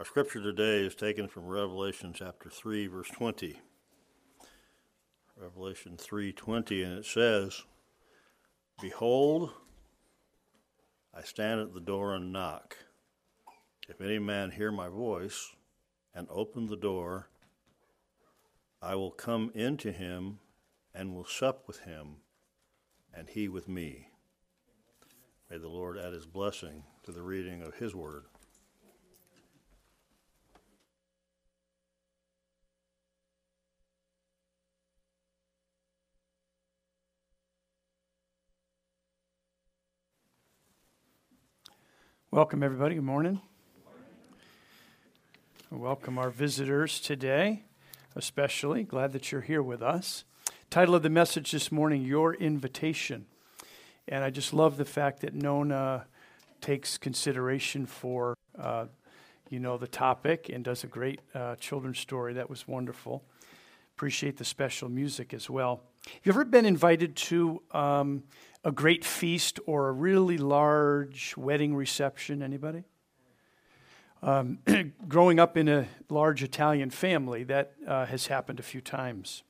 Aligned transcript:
Our 0.00 0.06
scripture 0.06 0.40
today 0.40 0.78
is 0.78 0.94
taken 0.94 1.28
from 1.28 1.44
Revelation 1.44 2.14
chapter 2.14 2.48
3 2.48 2.86
verse 2.86 3.10
20. 3.10 3.60
Revelation 5.36 5.98
3:20 5.98 6.82
and 6.82 6.98
it 7.00 7.04
says, 7.04 7.64
"Behold, 8.80 9.52
I 11.12 11.20
stand 11.20 11.60
at 11.60 11.74
the 11.74 11.82
door 11.82 12.14
and 12.14 12.32
knock. 12.32 12.78
If 13.90 14.00
any 14.00 14.18
man 14.18 14.52
hear 14.52 14.72
my 14.72 14.88
voice 14.88 15.54
and 16.14 16.26
open 16.30 16.64
the 16.64 16.78
door, 16.78 17.28
I 18.80 18.94
will 18.94 19.12
come 19.12 19.50
into 19.54 19.92
him 19.92 20.40
and 20.94 21.14
will 21.14 21.26
sup 21.26 21.68
with 21.68 21.80
him, 21.80 22.22
and 23.12 23.28
he 23.28 23.48
with 23.48 23.68
me." 23.68 24.08
May 25.50 25.58
the 25.58 25.68
Lord 25.68 25.98
add 25.98 26.14
his 26.14 26.26
blessing 26.26 26.86
to 27.02 27.12
the 27.12 27.22
reading 27.22 27.60
of 27.60 27.74
his 27.74 27.94
word. 27.94 28.30
Welcome, 42.32 42.62
everybody. 42.62 42.94
Good 42.94 43.02
morning. 43.02 43.40
Welcome 45.68 46.16
our 46.16 46.30
visitors 46.30 47.00
today, 47.00 47.64
especially. 48.14 48.84
Glad 48.84 49.10
that 49.14 49.32
you're 49.32 49.40
here 49.40 49.64
with 49.64 49.82
us. 49.82 50.22
Title 50.70 50.94
of 50.94 51.02
the 51.02 51.10
message 51.10 51.50
this 51.50 51.72
morning 51.72 52.02
Your 52.02 52.34
Invitation. 52.34 53.26
And 54.06 54.22
I 54.22 54.30
just 54.30 54.54
love 54.54 54.76
the 54.76 54.84
fact 54.84 55.22
that 55.22 55.34
Nona 55.34 56.06
takes 56.60 56.98
consideration 56.98 57.84
for, 57.84 58.36
uh, 58.56 58.86
you 59.48 59.58
know, 59.58 59.76
the 59.76 59.88
topic 59.88 60.48
and 60.48 60.62
does 60.62 60.84
a 60.84 60.86
great 60.86 61.18
uh, 61.34 61.56
children's 61.56 61.98
story. 61.98 62.34
That 62.34 62.48
was 62.48 62.68
wonderful. 62.68 63.24
Appreciate 63.96 64.36
the 64.36 64.44
special 64.44 64.88
music 64.88 65.34
as 65.34 65.50
well. 65.50 65.82
Have 66.06 66.20
you 66.24 66.32
ever 66.32 66.44
been 66.46 66.64
invited 66.64 67.14
to 67.16 67.62
um, 67.72 68.22
a 68.64 68.72
great 68.72 69.04
feast 69.04 69.60
or 69.66 69.88
a 69.88 69.92
really 69.92 70.38
large 70.38 71.36
wedding 71.36 71.74
reception? 71.74 72.42
Anybody? 72.42 72.84
Um, 74.22 74.60
growing 75.08 75.38
up 75.38 75.58
in 75.58 75.68
a 75.68 75.86
large 76.08 76.42
Italian 76.42 76.88
family, 76.88 77.44
that 77.44 77.72
uh, 77.86 78.06
has 78.06 78.28
happened 78.28 78.58
a 78.58 78.62
few 78.62 78.80
times. 78.80 79.42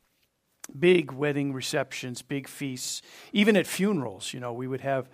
Big 0.77 1.13
wedding 1.13 1.53
receptions, 1.53 2.21
big 2.21 2.49
feasts, 2.49 3.01
even 3.33 3.57
at 3.57 3.67
funerals. 3.67 4.35
You 4.35 4.41
know, 4.41 4.53
we 4.53 4.67
would 4.67 4.81
have 4.81 5.09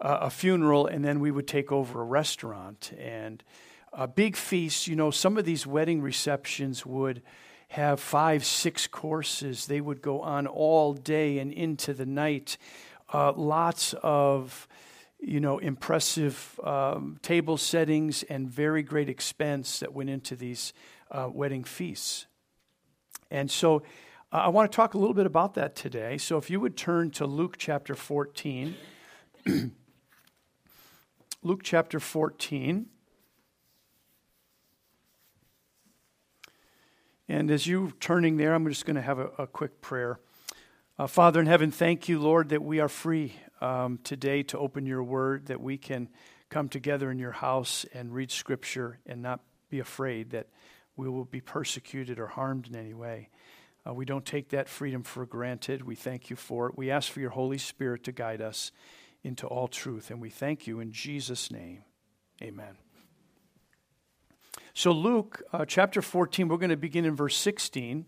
uh, 0.00 0.18
a 0.22 0.30
funeral 0.30 0.86
and 0.86 1.04
then 1.04 1.20
we 1.20 1.30
would 1.30 1.46
take 1.46 1.70
over 1.70 2.00
a 2.00 2.04
restaurant 2.04 2.92
and 2.98 3.44
a 3.92 4.08
big 4.08 4.36
feast. 4.36 4.88
You 4.88 4.96
know, 4.96 5.12
some 5.12 5.38
of 5.38 5.44
these 5.44 5.66
wedding 5.66 6.02
receptions 6.02 6.84
would 6.84 7.22
have 7.70 8.00
five, 8.00 8.44
six 8.44 8.88
courses. 8.88 9.66
They 9.66 9.80
would 9.80 10.02
go 10.02 10.22
on 10.22 10.48
all 10.48 10.92
day 10.92 11.38
and 11.38 11.52
into 11.52 11.94
the 11.94 12.04
night. 12.04 12.58
Uh, 13.12 13.32
lots 13.32 13.94
of 14.02 14.66
you 15.20 15.38
know 15.38 15.58
impressive 15.58 16.58
um, 16.64 17.18
table 17.22 17.56
settings 17.56 18.24
and 18.24 18.48
very 18.48 18.82
great 18.82 19.08
expense 19.08 19.78
that 19.80 19.92
went 19.92 20.10
into 20.10 20.34
these 20.34 20.72
uh, 21.12 21.28
wedding 21.32 21.62
feasts. 21.62 22.26
And 23.30 23.48
so 23.48 23.84
uh, 24.32 24.38
i 24.38 24.48
want 24.48 24.70
to 24.70 24.74
talk 24.74 24.94
a 24.94 24.98
little 24.98 25.14
bit 25.14 25.26
about 25.26 25.54
that 25.54 25.76
today. 25.76 26.18
So 26.18 26.38
if 26.38 26.50
you 26.50 26.58
would 26.58 26.76
turn 26.76 27.10
to 27.12 27.26
luke 27.26 27.54
chapter 27.56 27.94
14 27.94 28.74
luke 31.44 31.60
chapter 31.62 32.00
14 32.00 32.86
and 37.30 37.50
as 37.50 37.66
you're 37.66 37.92
turning 38.00 38.36
there 38.36 38.54
i'm 38.54 38.66
just 38.68 38.84
going 38.84 38.96
to 38.96 39.02
have 39.02 39.18
a, 39.18 39.30
a 39.38 39.46
quick 39.46 39.80
prayer 39.80 40.18
uh, 41.00 41.06
Father 41.06 41.40
in 41.40 41.46
heaven, 41.46 41.70
thank 41.70 42.10
you, 42.10 42.20
Lord, 42.20 42.50
that 42.50 42.62
we 42.62 42.78
are 42.78 42.86
free 42.86 43.32
um, 43.62 43.98
today 44.04 44.42
to 44.42 44.58
open 44.58 44.84
your 44.84 45.02
word, 45.02 45.46
that 45.46 45.58
we 45.58 45.78
can 45.78 46.10
come 46.50 46.68
together 46.68 47.10
in 47.10 47.18
your 47.18 47.32
house 47.32 47.86
and 47.94 48.12
read 48.12 48.30
scripture 48.30 48.98
and 49.06 49.22
not 49.22 49.40
be 49.70 49.78
afraid 49.78 50.28
that 50.32 50.48
we 50.96 51.08
will 51.08 51.24
be 51.24 51.40
persecuted 51.40 52.18
or 52.18 52.26
harmed 52.26 52.66
in 52.66 52.76
any 52.76 52.92
way. 52.92 53.30
Uh, 53.86 53.94
we 53.94 54.04
don't 54.04 54.26
take 54.26 54.50
that 54.50 54.68
freedom 54.68 55.02
for 55.02 55.24
granted. 55.24 55.86
We 55.86 55.94
thank 55.94 56.28
you 56.28 56.36
for 56.36 56.66
it. 56.68 56.76
We 56.76 56.90
ask 56.90 57.10
for 57.10 57.20
your 57.20 57.30
Holy 57.30 57.56
Spirit 57.56 58.04
to 58.04 58.12
guide 58.12 58.42
us 58.42 58.70
into 59.24 59.46
all 59.46 59.68
truth, 59.68 60.10
and 60.10 60.20
we 60.20 60.28
thank 60.28 60.66
you 60.66 60.80
in 60.80 60.92
Jesus' 60.92 61.50
name. 61.50 61.82
Amen. 62.42 62.76
So, 64.72 64.92
Luke 64.92 65.42
uh, 65.52 65.64
chapter 65.64 66.00
14, 66.00 66.48
we're 66.48 66.56
going 66.56 66.70
to 66.70 66.76
begin 66.76 67.04
in 67.04 67.16
verse 67.16 67.36
16. 67.36 68.06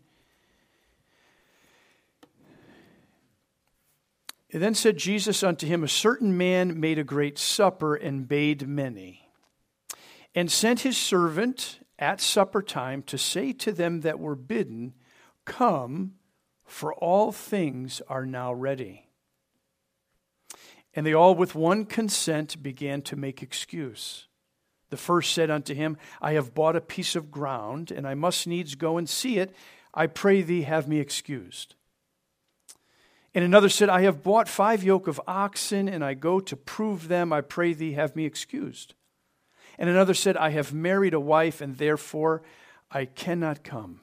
then 4.52 4.74
said 4.74 4.96
Jesus 4.96 5.42
unto 5.42 5.66
him, 5.66 5.82
A 5.82 5.88
certain 5.88 6.36
man 6.36 6.78
made 6.78 6.98
a 6.98 7.04
great 7.04 7.38
supper 7.38 7.94
and 7.94 8.28
bade 8.28 8.68
many, 8.68 9.28
and 10.34 10.52
sent 10.52 10.80
his 10.80 10.96
servant 10.96 11.80
at 11.98 12.20
supper 12.20 12.62
time 12.62 13.02
to 13.04 13.16
say 13.16 13.52
to 13.54 13.72
them 13.72 14.02
that 14.02 14.20
were 14.20 14.36
bidden, 14.36 14.94
Come, 15.44 16.14
for 16.64 16.94
all 16.94 17.32
things 17.32 18.00
are 18.08 18.26
now 18.26 18.52
ready. 18.52 19.08
And 20.94 21.06
they 21.06 21.14
all 21.14 21.34
with 21.34 21.54
one 21.54 21.86
consent 21.86 22.62
began 22.62 23.02
to 23.02 23.16
make 23.16 23.42
excuse. 23.42 24.28
The 24.92 24.98
first 24.98 25.32
said 25.32 25.50
unto 25.50 25.72
him, 25.72 25.96
I 26.20 26.34
have 26.34 26.52
bought 26.52 26.76
a 26.76 26.80
piece 26.82 27.16
of 27.16 27.30
ground, 27.30 27.90
and 27.90 28.06
I 28.06 28.12
must 28.12 28.46
needs 28.46 28.74
go 28.74 28.98
and 28.98 29.08
see 29.08 29.38
it. 29.38 29.56
I 29.94 30.06
pray 30.06 30.42
thee, 30.42 30.62
have 30.62 30.86
me 30.86 31.00
excused. 31.00 31.76
And 33.34 33.42
another 33.42 33.70
said, 33.70 33.88
I 33.88 34.02
have 34.02 34.22
bought 34.22 34.50
five 34.50 34.84
yoke 34.84 35.08
of 35.08 35.18
oxen, 35.26 35.88
and 35.88 36.04
I 36.04 36.12
go 36.12 36.40
to 36.40 36.56
prove 36.56 37.08
them. 37.08 37.32
I 37.32 37.40
pray 37.40 37.72
thee, 37.72 37.94
have 37.94 38.14
me 38.14 38.26
excused. 38.26 38.92
And 39.78 39.88
another 39.88 40.12
said, 40.12 40.36
I 40.36 40.50
have 40.50 40.74
married 40.74 41.14
a 41.14 41.20
wife, 41.20 41.62
and 41.62 41.78
therefore 41.78 42.42
I 42.90 43.06
cannot 43.06 43.64
come. 43.64 44.00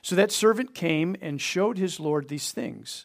So 0.00 0.16
that 0.16 0.32
servant 0.32 0.74
came 0.74 1.16
and 1.20 1.38
showed 1.38 1.76
his 1.76 2.00
Lord 2.00 2.30
these 2.30 2.50
things. 2.50 3.04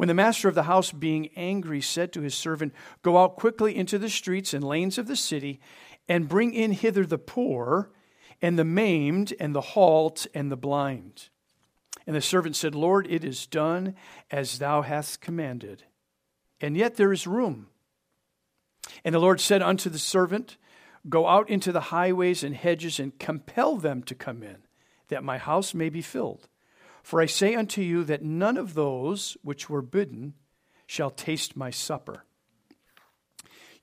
When 0.00 0.08
the 0.08 0.14
master 0.14 0.48
of 0.48 0.54
the 0.54 0.62
house, 0.62 0.92
being 0.92 1.28
angry, 1.36 1.82
said 1.82 2.10
to 2.14 2.22
his 2.22 2.34
servant, 2.34 2.72
Go 3.02 3.18
out 3.18 3.36
quickly 3.36 3.76
into 3.76 3.98
the 3.98 4.08
streets 4.08 4.54
and 4.54 4.64
lanes 4.64 4.96
of 4.96 5.06
the 5.06 5.14
city, 5.14 5.60
and 6.08 6.26
bring 6.26 6.54
in 6.54 6.72
hither 6.72 7.04
the 7.04 7.18
poor, 7.18 7.90
and 8.40 8.58
the 8.58 8.64
maimed, 8.64 9.34
and 9.38 9.54
the 9.54 9.60
halt, 9.60 10.26
and 10.32 10.50
the 10.50 10.56
blind. 10.56 11.28
And 12.06 12.16
the 12.16 12.22
servant 12.22 12.56
said, 12.56 12.74
Lord, 12.74 13.06
it 13.10 13.24
is 13.24 13.46
done 13.46 13.94
as 14.30 14.58
thou 14.58 14.80
hast 14.80 15.20
commanded, 15.20 15.84
and 16.62 16.78
yet 16.78 16.96
there 16.96 17.12
is 17.12 17.26
room. 17.26 17.66
And 19.04 19.14
the 19.14 19.18
Lord 19.18 19.38
said 19.38 19.60
unto 19.60 19.90
the 19.90 19.98
servant, 19.98 20.56
Go 21.10 21.26
out 21.26 21.50
into 21.50 21.72
the 21.72 21.92
highways 21.92 22.42
and 22.42 22.56
hedges 22.56 22.98
and 22.98 23.18
compel 23.18 23.76
them 23.76 24.02
to 24.04 24.14
come 24.14 24.42
in, 24.42 24.62
that 25.08 25.22
my 25.22 25.36
house 25.36 25.74
may 25.74 25.90
be 25.90 26.00
filled. 26.00 26.48
For 27.02 27.20
I 27.20 27.26
say 27.26 27.54
unto 27.54 27.80
you 27.80 28.04
that 28.04 28.22
none 28.22 28.56
of 28.56 28.74
those 28.74 29.36
which 29.42 29.70
were 29.70 29.82
bidden 29.82 30.34
shall 30.86 31.10
taste 31.10 31.56
my 31.56 31.70
supper. 31.70 32.24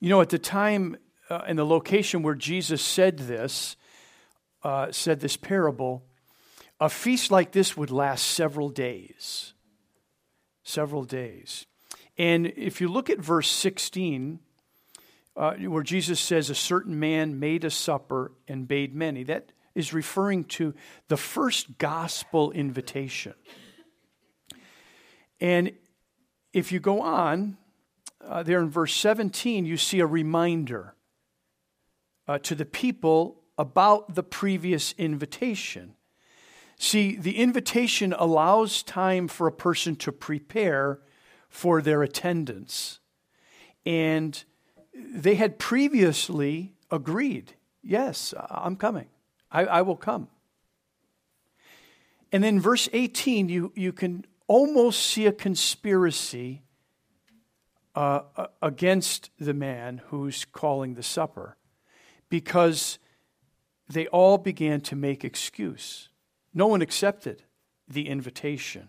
You 0.00 0.08
know, 0.08 0.20
at 0.20 0.28
the 0.28 0.38
time 0.38 0.96
uh, 1.30 1.42
and 1.46 1.58
the 1.58 1.64
location 1.64 2.22
where 2.22 2.34
Jesus 2.34 2.82
said 2.82 3.18
this, 3.18 3.76
uh, 4.62 4.92
said 4.92 5.20
this 5.20 5.36
parable, 5.36 6.04
a 6.80 6.88
feast 6.88 7.30
like 7.30 7.52
this 7.52 7.76
would 7.76 7.90
last 7.90 8.24
several 8.24 8.68
days. 8.68 9.52
Several 10.62 11.04
days. 11.04 11.66
And 12.16 12.46
if 12.56 12.80
you 12.80 12.88
look 12.88 13.10
at 13.10 13.18
verse 13.18 13.50
16, 13.50 14.38
uh, 15.36 15.54
where 15.54 15.82
Jesus 15.82 16.20
says, 16.20 16.50
A 16.50 16.54
certain 16.54 16.98
man 16.98 17.38
made 17.38 17.64
a 17.64 17.70
supper 17.70 18.32
and 18.46 18.68
bade 18.68 18.94
many, 18.94 19.22
that 19.24 19.52
is 19.78 19.94
referring 19.94 20.42
to 20.42 20.74
the 21.06 21.16
first 21.16 21.78
gospel 21.78 22.50
invitation. 22.50 23.34
And 25.40 25.72
if 26.52 26.72
you 26.72 26.80
go 26.80 27.00
on, 27.00 27.56
uh, 28.20 28.42
there 28.42 28.58
in 28.58 28.68
verse 28.68 28.92
17, 28.94 29.64
you 29.64 29.76
see 29.76 30.00
a 30.00 30.06
reminder 30.06 30.94
uh, 32.26 32.38
to 32.40 32.56
the 32.56 32.64
people 32.64 33.40
about 33.56 34.16
the 34.16 34.24
previous 34.24 34.94
invitation. 34.98 35.94
See, 36.76 37.16
the 37.16 37.38
invitation 37.38 38.12
allows 38.12 38.82
time 38.82 39.28
for 39.28 39.46
a 39.46 39.52
person 39.52 39.94
to 39.96 40.10
prepare 40.10 40.98
for 41.48 41.80
their 41.80 42.02
attendance. 42.02 42.98
And 43.86 44.42
they 44.92 45.36
had 45.36 45.60
previously 45.60 46.74
agreed, 46.90 47.54
yes, 47.80 48.34
I'm 48.50 48.74
coming. 48.74 49.06
I, 49.50 49.64
I 49.64 49.82
will 49.82 49.96
come. 49.96 50.28
And 52.32 52.44
then 52.44 52.60
verse 52.60 52.88
18, 52.92 53.48
you, 53.48 53.72
you 53.74 53.92
can 53.92 54.24
almost 54.46 55.00
see 55.00 55.26
a 55.26 55.32
conspiracy 55.32 56.62
uh, 57.94 58.20
against 58.62 59.30
the 59.38 59.54
man 59.54 60.02
who's 60.08 60.44
calling 60.44 60.94
the 60.94 61.02
supper 61.02 61.56
because 62.28 62.98
they 63.88 64.06
all 64.08 64.38
began 64.38 64.80
to 64.82 64.94
make 64.94 65.24
excuse. 65.24 66.10
No 66.52 66.66
one 66.66 66.82
accepted 66.82 67.42
the 67.88 68.08
invitation. 68.08 68.88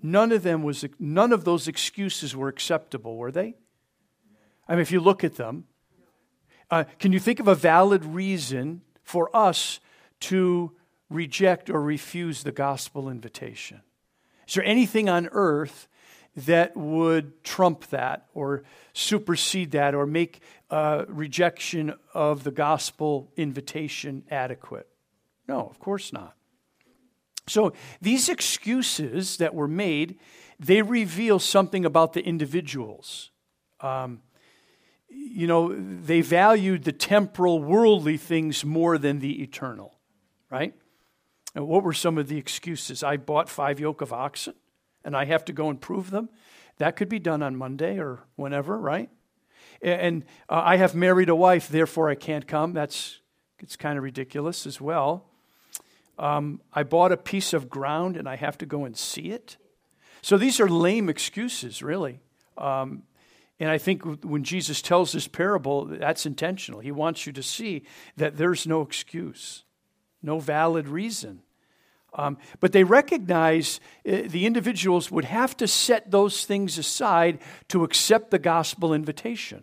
None 0.00 0.32
of 0.32 0.42
them 0.42 0.62
was 0.62 0.84
none 0.98 1.32
of 1.32 1.44
those 1.44 1.68
excuses 1.68 2.34
were 2.34 2.48
acceptable, 2.48 3.16
were 3.16 3.32
they? 3.32 3.56
I 4.68 4.72
mean, 4.72 4.80
if 4.80 4.92
you 4.92 5.00
look 5.00 5.24
at 5.24 5.36
them, 5.36 5.64
uh, 6.70 6.84
can 6.98 7.12
you 7.12 7.18
think 7.18 7.40
of 7.40 7.48
a 7.48 7.54
valid 7.54 8.04
reason 8.04 8.82
for 9.02 9.34
us 9.34 9.80
to 10.20 10.72
reject 11.10 11.70
or 11.70 11.80
refuse 11.80 12.42
the 12.42 12.52
gospel 12.52 13.08
invitation? 13.08 13.80
Is 14.46 14.54
there 14.54 14.64
anything 14.64 15.08
on 15.08 15.28
earth 15.32 15.88
that 16.46 16.76
would 16.76 17.42
trump 17.42 17.86
that 17.88 18.26
or 18.34 18.62
supersede 18.92 19.72
that 19.72 19.94
or 19.94 20.06
make 20.06 20.40
uh, 20.70 21.04
rejection 21.08 21.94
of 22.14 22.44
the 22.44 22.50
gospel 22.50 23.32
invitation 23.36 24.24
adequate? 24.30 24.88
No, 25.46 25.60
of 25.60 25.78
course 25.78 26.12
not. 26.12 26.34
So 27.46 27.72
these 28.00 28.28
excuses 28.28 29.38
that 29.38 29.54
were 29.54 29.68
made, 29.68 30.18
they 30.60 30.82
reveal 30.82 31.38
something 31.38 31.84
about 31.84 32.12
the 32.12 32.22
individuals. 32.22 33.30
Um, 33.80 34.20
you 35.08 35.46
know, 35.46 35.74
they 35.74 36.20
valued 36.20 36.84
the 36.84 36.92
temporal, 36.92 37.62
worldly 37.62 38.16
things 38.16 38.64
more 38.64 38.98
than 38.98 39.20
the 39.20 39.42
eternal, 39.42 39.94
right? 40.50 40.74
And 41.54 41.66
what 41.66 41.82
were 41.82 41.92
some 41.92 42.18
of 42.18 42.28
the 42.28 42.36
excuses? 42.36 43.02
I 43.02 43.16
bought 43.16 43.48
five 43.48 43.80
yoke 43.80 44.00
of 44.00 44.12
oxen 44.12 44.54
and 45.04 45.16
I 45.16 45.24
have 45.24 45.44
to 45.46 45.52
go 45.52 45.70
and 45.70 45.80
prove 45.80 46.10
them. 46.10 46.28
That 46.78 46.96
could 46.96 47.08
be 47.08 47.18
done 47.18 47.42
on 47.42 47.56
Monday 47.56 47.98
or 47.98 48.20
whenever, 48.36 48.78
right? 48.78 49.10
And 49.80 50.24
uh, 50.48 50.62
I 50.64 50.76
have 50.76 50.94
married 50.94 51.28
a 51.28 51.34
wife, 51.34 51.68
therefore 51.68 52.08
I 52.08 52.14
can't 52.14 52.46
come. 52.46 52.72
That's 52.72 53.20
it's 53.60 53.76
kind 53.76 53.98
of 53.98 54.04
ridiculous 54.04 54.66
as 54.66 54.80
well. 54.80 55.24
Um, 56.18 56.60
I 56.72 56.82
bought 56.82 57.12
a 57.12 57.16
piece 57.16 57.52
of 57.52 57.68
ground 57.68 58.16
and 58.16 58.28
I 58.28 58.36
have 58.36 58.58
to 58.58 58.66
go 58.66 58.84
and 58.84 58.96
see 58.96 59.30
it. 59.30 59.56
So 60.22 60.36
these 60.36 60.60
are 60.60 60.68
lame 60.68 61.08
excuses, 61.08 61.82
really. 61.82 62.20
Um, 62.56 63.04
and 63.60 63.70
I 63.70 63.78
think 63.78 64.24
when 64.24 64.44
Jesus 64.44 64.80
tells 64.80 65.12
this 65.12 65.26
parable, 65.26 65.86
that's 65.86 66.26
intentional. 66.26 66.80
He 66.80 66.92
wants 66.92 67.26
you 67.26 67.32
to 67.32 67.42
see 67.42 67.82
that 68.16 68.36
there's 68.36 68.66
no 68.66 68.82
excuse, 68.82 69.64
no 70.22 70.38
valid 70.38 70.88
reason. 70.88 71.42
Um, 72.14 72.38
but 72.60 72.72
they 72.72 72.84
recognize 72.84 73.80
uh, 74.06 74.22
the 74.26 74.46
individuals 74.46 75.10
would 75.10 75.26
have 75.26 75.56
to 75.58 75.66
set 75.66 76.10
those 76.10 76.44
things 76.44 76.78
aside 76.78 77.40
to 77.68 77.84
accept 77.84 78.30
the 78.30 78.38
gospel 78.38 78.94
invitation. 78.94 79.62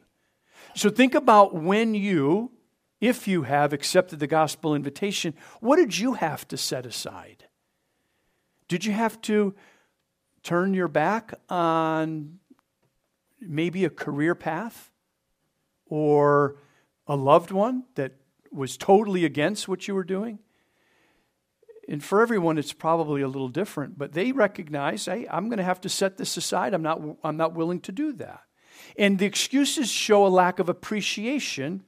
So 0.75 0.89
think 0.89 1.15
about 1.15 1.55
when 1.55 1.95
you, 1.95 2.51
if 2.99 3.27
you 3.27 3.43
have 3.43 3.71
accepted 3.71 4.19
the 4.19 4.27
gospel 4.27 4.75
invitation, 4.75 5.33
what 5.61 5.77
did 5.77 5.97
you 5.97 6.13
have 6.13 6.47
to 6.49 6.57
set 6.57 6.85
aside? 6.85 7.45
Did 8.67 8.85
you 8.85 8.91
have 8.91 9.19
to 9.21 9.55
turn 10.43 10.73
your 10.73 10.87
back 10.87 11.33
on 11.49 12.39
maybe 13.47 13.85
a 13.85 13.89
career 13.89 14.35
path 14.35 14.91
or 15.85 16.57
a 17.07 17.15
loved 17.15 17.51
one 17.51 17.83
that 17.95 18.13
was 18.51 18.77
totally 18.77 19.25
against 19.25 19.67
what 19.67 19.87
you 19.87 19.95
were 19.95 20.03
doing? 20.03 20.39
And 21.87 22.03
for 22.03 22.21
everyone, 22.21 22.57
it's 22.57 22.73
probably 22.73 23.21
a 23.21 23.27
little 23.27 23.47
different, 23.47 23.97
but 23.97 24.13
they 24.13 24.31
recognize, 24.31 25.05
hey, 25.05 25.27
I'm 25.29 25.49
going 25.49 25.57
to 25.57 25.63
have 25.63 25.81
to 25.81 25.89
set 25.89 26.17
this 26.17 26.35
aside. 26.35 26.73
I'm 26.73 26.81
not, 26.81 27.01
I'm 27.23 27.37
not 27.37 27.53
willing 27.53 27.79
to 27.81 27.91
do 27.91 28.13
that. 28.13 28.41
And 28.97 29.19
the 29.19 29.25
excuses 29.25 29.89
show 29.89 30.25
a 30.25 30.29
lack 30.29 30.59
of 30.59 30.67
appreciation 30.67 31.83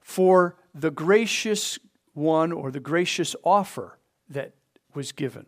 for 0.00 0.56
the 0.74 0.90
gracious 0.90 1.78
one 2.14 2.52
or 2.52 2.70
the 2.70 2.80
gracious 2.80 3.36
offer 3.44 3.98
that 4.28 4.54
was 4.94 5.12
given. 5.12 5.46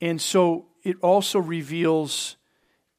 And 0.00 0.20
so 0.20 0.66
it 0.82 0.96
also 1.00 1.38
reveals 1.38 2.36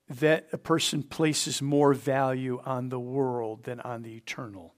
that 0.07 0.47
a 0.51 0.57
person 0.57 1.03
places 1.03 1.61
more 1.61 1.93
value 1.93 2.61
on 2.65 2.89
the 2.89 2.99
world 2.99 3.63
than 3.63 3.79
on 3.79 4.03
the 4.03 4.15
eternal. 4.15 4.73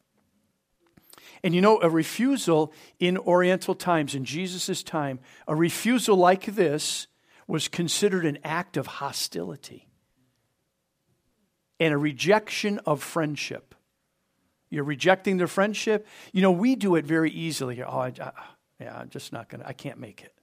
And 1.43 1.53
you 1.53 1.61
know, 1.61 1.79
a 1.81 1.89
refusal 1.89 2.73
in 2.99 3.17
Oriental 3.17 3.75
times, 3.75 4.15
in 4.15 4.25
Jesus' 4.25 4.83
time, 4.83 5.19
a 5.47 5.55
refusal 5.55 6.15
like 6.15 6.45
this 6.45 7.07
was 7.47 7.67
considered 7.67 8.25
an 8.25 8.39
act 8.43 8.77
of 8.77 8.87
hostility 8.87 9.87
and 11.79 11.93
a 11.93 11.97
rejection 11.97 12.79
of 12.85 13.03
friendship. 13.03 13.75
You're 14.69 14.83
rejecting 14.83 15.37
their 15.37 15.47
friendship. 15.47 16.07
You 16.33 16.41
know, 16.41 16.51
we 16.51 16.75
do 16.75 16.95
it 16.95 17.05
very 17.05 17.31
easily. 17.31 17.81
Oh, 17.83 17.99
I, 17.99 18.13
I, 18.19 18.31
yeah, 18.79 18.97
I'm 18.97 19.09
just 19.09 19.31
not 19.31 19.49
going 19.49 19.61
to, 19.61 19.67
I 19.67 19.73
can't 19.73 19.99
make 19.99 20.21
it. 20.21 20.33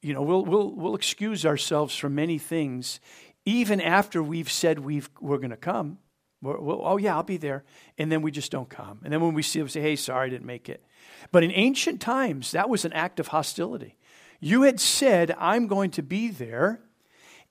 You 0.00 0.14
know, 0.14 0.22
we'll, 0.22 0.44
we'll, 0.44 0.70
we'll 0.70 0.94
excuse 0.94 1.44
ourselves 1.44 1.96
from 1.96 2.14
many 2.14 2.38
things 2.38 3.00
even 3.44 3.80
after 3.80 4.22
we've 4.22 4.50
said 4.50 4.78
we've, 4.78 5.10
we're 5.20 5.38
going 5.38 5.50
to 5.50 5.56
come. 5.56 5.98
We'll, 6.42 6.80
oh, 6.84 6.98
yeah, 6.98 7.14
I'll 7.16 7.22
be 7.22 7.36
there. 7.36 7.64
And 7.98 8.12
then 8.12 8.20
we 8.22 8.30
just 8.30 8.50
don't 8.50 8.68
come. 8.68 9.00
And 9.02 9.12
then 9.12 9.20
when 9.20 9.34
we 9.34 9.42
see 9.42 9.58
them, 9.58 9.68
say, 9.68 9.80
hey, 9.80 9.96
sorry, 9.96 10.26
I 10.26 10.30
didn't 10.30 10.46
make 10.46 10.68
it. 10.68 10.84
But 11.32 11.42
in 11.42 11.50
ancient 11.52 12.00
times, 12.00 12.50
that 12.50 12.68
was 12.68 12.84
an 12.84 12.92
act 12.92 13.18
of 13.18 13.28
hostility. 13.28 13.96
You 14.40 14.62
had 14.62 14.78
said, 14.78 15.34
I'm 15.38 15.66
going 15.66 15.90
to 15.92 16.02
be 16.02 16.28
there, 16.28 16.80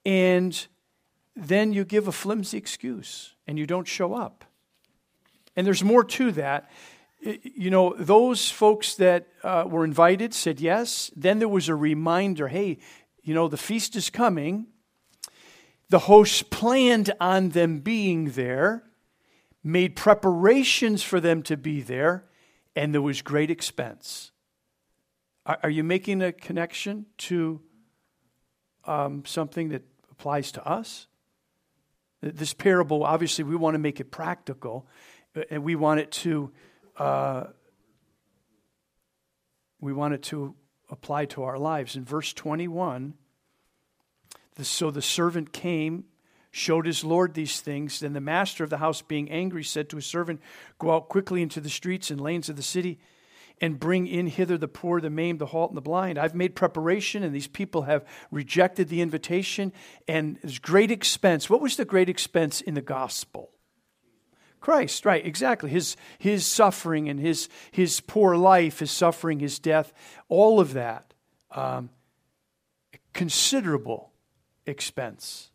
and 0.06 0.68
then 1.36 1.74
you 1.74 1.84
give 1.84 2.07
a 2.07 2.12
flimsy 2.12 2.57
excuse 2.57 3.34
and 3.48 3.57
you 3.57 3.66
don't 3.66 3.88
show 3.88 4.13
up. 4.13 4.45
And 5.56 5.66
there's 5.66 5.84
more 5.84 6.04
to 6.04 6.31
that. 6.34 6.69
You 7.22 7.69
know, 7.69 7.95
those 7.98 8.51
folks 8.51 8.95
that 8.95 9.28
uh, 9.44 9.66
were 9.68 9.86
invited 9.86 10.34
said 10.34 10.60
yes. 10.60 11.10
Then 11.16 11.40
there 11.40 11.48
was 11.48 11.69
a 11.69 11.75
reminder 11.75 12.48
hey, 12.48 12.80
you 13.24 13.34
know, 13.34 13.48
the 13.48 13.57
feast 13.57 13.95
is 13.95 14.10
coming. 14.10 14.68
The 15.94 16.00
host 16.00 16.50
planned 16.50 17.13
on 17.22 17.50
them 17.50 17.78
being 17.78 18.31
there, 18.31 18.81
made 19.63 19.95
preparations 19.95 21.04
for 21.04 21.19
them 21.19 21.44
to 21.44 21.56
be 21.56 21.81
there, 21.81 22.25
and 22.75 22.95
there 22.95 23.01
was 23.04 23.22
great 23.22 23.51
expense. 23.51 24.31
Are, 25.45 25.69
you 25.69 25.84
making 25.84 26.24
a 26.24 26.31
connection 26.31 27.06
to 27.19 27.62
um, 28.86 29.24
something 29.24 29.69
that 29.69 29.84
applies 30.10 30.51
to 30.54 30.68
us? 30.68 31.06
This 32.22 32.56
parable, 32.56 33.04
obviously, 33.04 33.44
we 33.44 33.56
want 33.56 33.75
to 33.75 33.80
make 33.80 34.00
it 34.00 34.09
practical, 34.09 34.88
and 35.52 35.64
we 35.64 35.76
want 35.76 36.00
it 36.00 36.12
to 36.12 36.52
uh, 36.97 37.44
we 39.80 39.94
want 39.94 40.16
it 40.16 40.23
to 40.23 40.56
apply 40.90 41.26
to 41.26 41.44
our 41.44 41.59
lives. 41.59 41.95
In 41.95 42.04
verse 42.04 42.33
21, 42.33 43.14
so 44.62 44.92
the 44.92 45.02
servant 45.02 45.54
came, 45.54 46.06
showed 46.52 46.86
his 46.86 47.04
Lord 47.04 47.33
these 47.33 47.60
things. 47.60 48.00
Then 48.00 48.14
the 48.14 48.22
master 48.22 48.64
of 48.64 48.69
the 48.69 48.78
house, 48.78 49.02
being 49.02 49.31
angry, 49.31 49.64
said 49.64 49.90
to 49.90 49.95
his 49.95 50.06
servant, 50.06 50.42
Go 50.78 50.92
out 50.92 51.10
quickly 51.10 51.42
into 51.42 51.60
the 51.60 51.69
streets 51.69 52.12
and 52.12 52.22
lanes 52.22 52.50
of 52.50 52.56
the 52.56 52.64
city 52.64 53.00
and 53.62 53.80
bring 53.80 54.07
in 54.07 54.28
hither 54.28 54.57
the 54.57 54.68
poor, 54.68 55.00
the 55.00 55.10
maimed, 55.10 55.40
the 55.40 55.48
halt, 55.48 55.72
and 55.72 55.78
the 55.78 55.81
blind. 55.81 56.18
I've 56.18 56.36
made 56.36 56.56
preparation, 56.56 57.24
and 57.24 57.33
these 57.33 57.48
people 57.48 57.83
have 57.83 58.06
rejected 58.31 58.90
the 58.90 59.02
invitation, 59.02 59.74
and 60.07 60.38
there's 60.42 60.60
great 60.60 60.92
expense. 60.92 61.50
What 61.50 61.62
was 61.62 61.78
the 61.78 61.86
great 61.86 62.10
expense 62.10 62.62
in 62.62 62.74
the 62.74 62.81
gospel? 62.81 63.52
Christ, 64.60 65.06
right, 65.06 65.26
exactly. 65.26 65.69
His, 65.69 65.98
his 66.18 66.45
suffering 66.45 67.10
and 67.10 67.19
his, 67.19 67.50
his 67.72 68.00
poor 68.00 68.38
life, 68.38 68.80
his 68.80 68.92
suffering, 68.92 69.40
his 69.40 69.60
death, 69.60 69.92
all 70.30 70.60
of 70.60 70.74
that. 70.74 71.14
Um, 71.52 71.90
considerable 73.14 74.12
expense. 74.65 75.49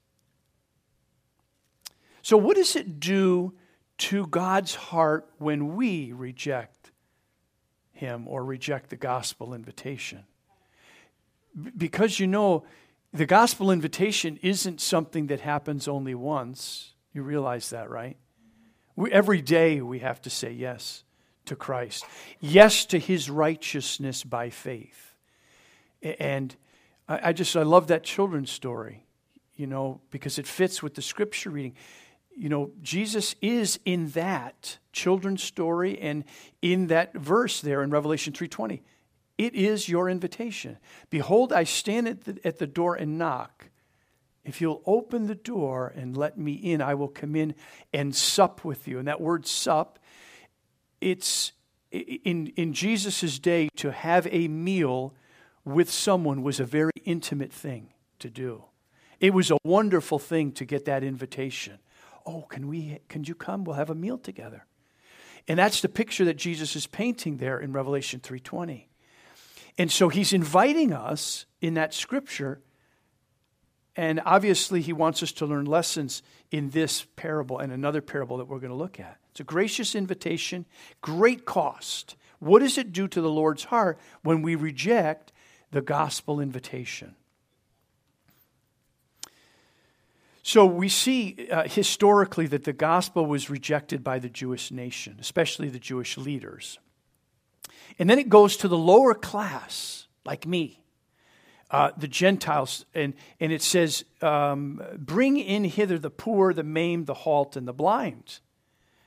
So, 2.22 2.36
what 2.36 2.56
does 2.56 2.76
it 2.76 3.00
do 3.00 3.54
to 3.98 4.26
God's 4.26 4.74
heart 4.74 5.28
when 5.38 5.76
we 5.76 6.12
reject 6.12 6.92
Him 7.92 8.26
or 8.28 8.44
reject 8.44 8.90
the 8.90 8.96
gospel 8.96 9.54
invitation? 9.54 10.24
Because 11.76 12.20
you 12.20 12.26
know, 12.26 12.64
the 13.12 13.26
gospel 13.26 13.70
invitation 13.70 14.38
isn't 14.42 14.80
something 14.80 15.28
that 15.28 15.40
happens 15.40 15.88
only 15.88 16.14
once. 16.14 16.92
You 17.14 17.22
realize 17.22 17.70
that, 17.70 17.88
right? 17.88 18.16
We, 18.94 19.10
every 19.10 19.40
day 19.40 19.80
we 19.80 20.00
have 20.00 20.20
to 20.22 20.30
say 20.30 20.52
yes 20.52 21.04
to 21.46 21.56
Christ, 21.56 22.04
yes 22.40 22.84
to 22.86 22.98
His 22.98 23.30
righteousness 23.30 24.22
by 24.22 24.50
faith. 24.50 25.14
And 26.02 26.54
I, 27.08 27.28
I 27.28 27.32
just, 27.32 27.56
I 27.56 27.62
love 27.62 27.88
that 27.88 28.02
children's 28.02 28.50
story, 28.50 29.04
you 29.56 29.66
know, 29.66 30.00
because 30.10 30.38
it 30.38 30.46
fits 30.46 30.82
with 30.82 30.94
the 30.94 31.02
scripture 31.02 31.50
reading. 31.50 31.74
You 32.36 32.48
know, 32.48 32.70
Jesus 32.82 33.34
is 33.42 33.80
in 33.84 34.10
that 34.10 34.78
children's 34.92 35.42
story 35.42 35.98
and 35.98 36.24
in 36.62 36.88
that 36.88 37.14
verse 37.14 37.60
there 37.60 37.82
in 37.82 37.90
Revelation 37.90 38.32
3.20. 38.32 38.80
It 39.36 39.54
is 39.54 39.88
your 39.88 40.08
invitation. 40.08 40.78
Behold, 41.10 41.52
I 41.52 41.64
stand 41.64 42.08
at 42.08 42.24
the, 42.24 42.38
at 42.44 42.58
the 42.58 42.66
door 42.66 42.94
and 42.94 43.18
knock. 43.18 43.70
If 44.44 44.60
you'll 44.60 44.82
open 44.86 45.26
the 45.26 45.34
door 45.34 45.92
and 45.94 46.16
let 46.16 46.38
me 46.38 46.52
in, 46.52 46.80
I 46.80 46.94
will 46.94 47.08
come 47.08 47.36
in 47.36 47.54
and 47.92 48.14
sup 48.14 48.64
with 48.64 48.88
you. 48.88 48.98
And 48.98 49.08
that 49.08 49.20
word 49.20 49.46
sup 49.46 49.98
it's 51.00 51.52
in, 51.90 52.48
in 52.56 52.72
Jesus' 52.72 53.38
day 53.38 53.68
to 53.76 53.92
have 53.92 54.26
a 54.30 54.48
meal 54.48 55.14
with 55.64 55.90
someone 55.90 56.42
was 56.42 56.60
a 56.60 56.64
very 56.64 56.92
intimate 57.04 57.52
thing 57.52 57.88
to 58.18 58.30
do. 58.30 58.64
It 59.20 59.34
was 59.34 59.50
a 59.50 59.58
wonderful 59.64 60.18
thing 60.18 60.52
to 60.52 60.64
get 60.64 60.84
that 60.84 61.02
invitation. 61.02 61.78
Oh, 62.24 62.42
can 62.42 62.68
we 62.68 63.00
can 63.08 63.24
you 63.24 63.34
come? 63.34 63.64
We'll 63.64 63.76
have 63.76 63.90
a 63.90 63.94
meal 63.94 64.18
together. 64.18 64.64
And 65.46 65.58
that's 65.58 65.80
the 65.80 65.88
picture 65.88 66.24
that 66.26 66.36
Jesus 66.36 66.76
is 66.76 66.86
painting 66.86 67.38
there 67.38 67.58
in 67.58 67.72
Revelation 67.72 68.20
3:20. 68.20 68.88
And 69.76 69.90
so 69.90 70.08
he's 70.08 70.32
inviting 70.32 70.92
us 70.92 71.46
in 71.60 71.74
that 71.74 71.94
scripture 71.94 72.60
and 73.98 74.22
obviously 74.24 74.80
he 74.80 74.92
wants 74.92 75.24
us 75.24 75.32
to 75.32 75.44
learn 75.44 75.64
lessons 75.64 76.22
in 76.52 76.70
this 76.70 77.04
parable 77.16 77.58
and 77.58 77.72
another 77.72 78.00
parable 78.00 78.36
that 78.36 78.44
we're 78.44 78.60
going 78.60 78.70
to 78.70 78.76
look 78.76 79.00
at. 79.00 79.18
It's 79.32 79.40
a 79.40 79.44
gracious 79.44 79.96
invitation, 79.96 80.66
great 81.02 81.44
cost. 81.44 82.14
What 82.38 82.60
does 82.60 82.78
it 82.78 82.92
do 82.92 83.08
to 83.08 83.20
the 83.20 83.28
Lord's 83.28 83.64
heart 83.64 83.98
when 84.22 84.40
we 84.40 84.54
reject 84.54 85.32
the 85.70 85.82
gospel 85.82 86.40
invitation? 86.40 87.14
So 90.48 90.64
we 90.64 90.88
see 90.88 91.46
uh, 91.52 91.68
historically 91.68 92.46
that 92.46 92.64
the 92.64 92.72
gospel 92.72 93.26
was 93.26 93.50
rejected 93.50 94.02
by 94.02 94.18
the 94.18 94.30
Jewish 94.30 94.70
nation, 94.70 95.18
especially 95.20 95.68
the 95.68 95.78
Jewish 95.78 96.16
leaders. 96.16 96.78
And 97.98 98.08
then 98.08 98.18
it 98.18 98.30
goes 98.30 98.56
to 98.58 98.68
the 98.68 98.78
lower 98.78 99.12
class, 99.12 100.06
like 100.24 100.46
me, 100.46 100.80
uh, 101.70 101.90
the 101.98 102.08
Gentiles, 102.08 102.86
and, 102.94 103.12
and 103.40 103.52
it 103.52 103.60
says, 103.60 104.06
um, 104.22 104.80
Bring 104.96 105.36
in 105.36 105.64
hither 105.64 105.98
the 105.98 106.08
poor, 106.08 106.54
the 106.54 106.64
maimed, 106.64 107.06
the 107.06 107.12
halt, 107.12 107.54
and 107.54 107.68
the 107.68 107.74
blind. 107.74 108.40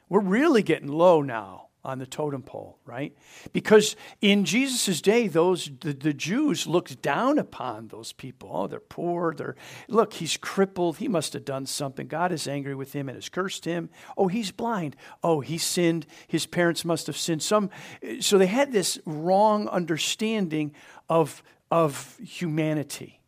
We're 0.09 0.19
really 0.19 0.61
getting 0.61 0.89
low 0.89 1.23
now 1.23 1.69
on 1.83 1.97
the 1.97 2.05
totem 2.05 2.43
pole, 2.43 2.77
right? 2.85 3.15
Because 3.53 3.95
in 4.21 4.45
Jesus' 4.45 5.01
day, 5.01 5.27
those 5.27 5.71
the, 5.81 5.93
the, 5.93 6.13
Jews 6.13 6.67
looked 6.67 7.01
down 7.01 7.39
upon 7.39 7.87
those 7.87 8.13
people. 8.13 8.49
Oh, 8.53 8.67
they're 8.67 8.79
poor. 8.79 9.33
They're 9.33 9.55
look, 9.87 10.13
he's 10.13 10.37
crippled. 10.37 10.97
He 10.97 11.07
must 11.07 11.33
have 11.33 11.43
done 11.43 11.65
something. 11.65 12.07
God 12.07 12.31
is 12.31 12.47
angry 12.47 12.75
with 12.75 12.93
him 12.93 13.09
and 13.09 13.15
has 13.15 13.29
cursed 13.29 13.65
him. 13.65 13.89
Oh, 14.15 14.27
he's 14.27 14.51
blind. 14.51 14.95
Oh, 15.23 15.39
he 15.39 15.57
sinned. 15.57 16.05
His 16.27 16.45
parents 16.45 16.85
must 16.85 17.07
have 17.07 17.17
sinned. 17.17 17.41
Some 17.41 17.71
so 18.19 18.37
they 18.37 18.47
had 18.47 18.71
this 18.71 18.99
wrong 19.05 19.67
understanding 19.67 20.73
of 21.09 21.41
of 21.71 22.17
humanity 22.19 23.21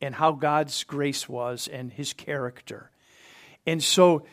and 0.00 0.14
how 0.14 0.32
God's 0.32 0.84
grace 0.84 1.28
was 1.28 1.66
and 1.66 1.92
his 1.92 2.12
character. 2.12 2.90
And 3.66 3.82
so 3.82 4.24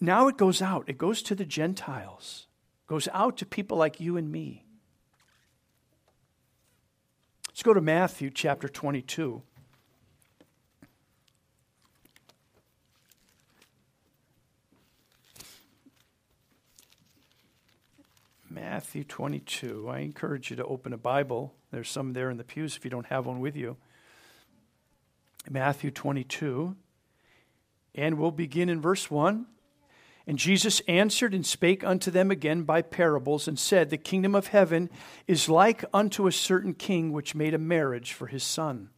now 0.00 0.28
it 0.28 0.36
goes 0.36 0.62
out, 0.62 0.84
it 0.88 0.98
goes 0.98 1.22
to 1.22 1.34
the 1.34 1.44
Gentiles, 1.44 2.46
it 2.84 2.88
goes 2.88 3.08
out 3.12 3.36
to 3.38 3.46
people 3.46 3.76
like 3.76 4.00
you 4.00 4.16
and 4.16 4.30
me. 4.30 4.64
Let's 7.48 7.62
go 7.62 7.74
to 7.74 7.80
Matthew 7.80 8.30
chapter 8.30 8.68
22. 8.68 9.42
Matthew 18.48 19.04
22. 19.04 19.88
I 19.88 19.98
encourage 19.98 20.50
you 20.50 20.56
to 20.56 20.64
open 20.64 20.92
a 20.92 20.96
Bible. 20.98 21.54
There's 21.70 21.88
some 21.88 22.14
there 22.14 22.30
in 22.30 22.36
the 22.36 22.44
pews 22.44 22.76
if 22.76 22.84
you 22.84 22.90
don't 22.90 23.06
have 23.06 23.26
one 23.26 23.40
with 23.40 23.54
you. 23.54 23.76
Matthew 25.48 25.90
22. 25.90 26.74
And 27.94 28.18
we'll 28.18 28.30
begin 28.30 28.68
in 28.68 28.80
verse 28.80 29.10
1. 29.10 29.46
And 30.26 30.38
Jesus 30.38 30.80
answered 30.86 31.34
and 31.34 31.44
spake 31.44 31.82
unto 31.82 32.10
them 32.10 32.30
again 32.30 32.62
by 32.62 32.82
parables, 32.82 33.48
and 33.48 33.58
said, 33.58 33.90
The 33.90 33.96
kingdom 33.96 34.34
of 34.34 34.48
heaven 34.48 34.90
is 35.26 35.48
like 35.48 35.84
unto 35.92 36.26
a 36.26 36.32
certain 36.32 36.74
king 36.74 37.12
which 37.12 37.34
made 37.34 37.54
a 37.54 37.58
marriage 37.58 38.12
for 38.12 38.26
his 38.26 38.44
son, 38.44 38.90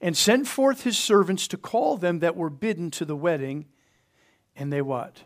and 0.00 0.16
sent 0.16 0.46
forth 0.46 0.84
his 0.84 0.96
servants 0.96 1.48
to 1.48 1.56
call 1.56 1.96
them 1.96 2.20
that 2.20 2.36
were 2.36 2.50
bidden 2.50 2.90
to 2.92 3.04
the 3.04 3.16
wedding. 3.16 3.66
And 4.54 4.72
they 4.72 4.82
what? 4.82 5.24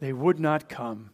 They 0.00 0.12
would 0.12 0.38
not 0.38 0.68
come. 0.68 1.10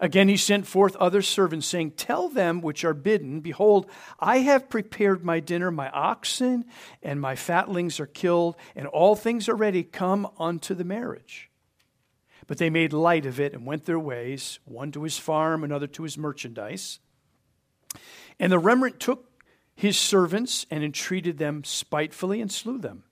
Again, 0.00 0.28
he 0.28 0.36
sent 0.36 0.66
forth 0.66 0.96
other 0.96 1.22
servants, 1.22 1.66
saying, 1.66 1.92
Tell 1.92 2.28
them 2.28 2.60
which 2.60 2.84
are 2.84 2.94
bidden, 2.94 3.40
Behold, 3.40 3.90
I 4.20 4.38
have 4.38 4.68
prepared 4.68 5.24
my 5.24 5.40
dinner, 5.40 5.70
my 5.70 5.90
oxen 5.90 6.66
and 7.02 7.20
my 7.20 7.34
fatlings 7.34 7.98
are 7.98 8.06
killed, 8.06 8.56
and 8.76 8.86
all 8.86 9.16
things 9.16 9.48
are 9.48 9.56
ready. 9.56 9.82
Come 9.82 10.28
unto 10.38 10.74
the 10.74 10.84
marriage. 10.84 11.47
But 12.48 12.58
they 12.58 12.70
made 12.70 12.92
light 12.92 13.26
of 13.26 13.38
it 13.38 13.52
and 13.54 13.64
went 13.64 13.84
their 13.84 14.00
ways, 14.00 14.58
one 14.64 14.90
to 14.92 15.04
his 15.04 15.18
farm, 15.18 15.62
another 15.62 15.86
to 15.86 16.02
his 16.02 16.18
merchandise. 16.18 16.98
And 18.40 18.50
the 18.50 18.58
remnant 18.58 18.98
took 18.98 19.44
his 19.76 19.96
servants 19.96 20.66
and 20.70 20.82
entreated 20.82 21.38
them 21.38 21.62
spitefully 21.62 22.40
and 22.40 22.50
slew 22.50 22.78
them. 22.78 23.04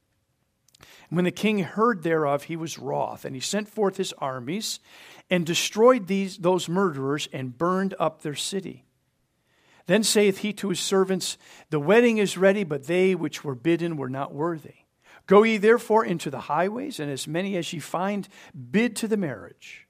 And 1.08 1.16
when 1.16 1.24
the 1.24 1.30
king 1.30 1.60
heard 1.60 2.02
thereof, 2.02 2.44
he 2.44 2.56
was 2.56 2.78
wroth, 2.78 3.24
and 3.24 3.36
he 3.36 3.40
sent 3.40 3.68
forth 3.68 3.98
his 3.98 4.12
armies 4.14 4.80
and 5.30 5.44
destroyed 5.44 6.06
these, 6.06 6.38
those 6.38 6.68
murderers 6.68 7.28
and 7.32 7.56
burned 7.56 7.94
up 8.00 8.22
their 8.22 8.34
city. 8.34 8.84
Then 9.84 10.02
saith 10.02 10.38
he 10.38 10.52
to 10.54 10.70
his 10.70 10.80
servants, 10.80 11.36
The 11.70 11.78
wedding 11.78 12.18
is 12.18 12.38
ready, 12.38 12.64
but 12.64 12.86
they 12.86 13.14
which 13.14 13.44
were 13.44 13.54
bidden 13.54 13.96
were 13.96 14.08
not 14.08 14.34
worthy. 14.34 14.85
Go 15.26 15.42
ye 15.42 15.56
therefore 15.56 16.04
into 16.04 16.30
the 16.30 16.40
highways, 16.40 17.00
and 17.00 17.10
as 17.10 17.26
many 17.26 17.56
as 17.56 17.72
ye 17.72 17.80
find, 17.80 18.28
bid 18.70 18.94
to 18.96 19.08
the 19.08 19.16
marriage. 19.16 19.86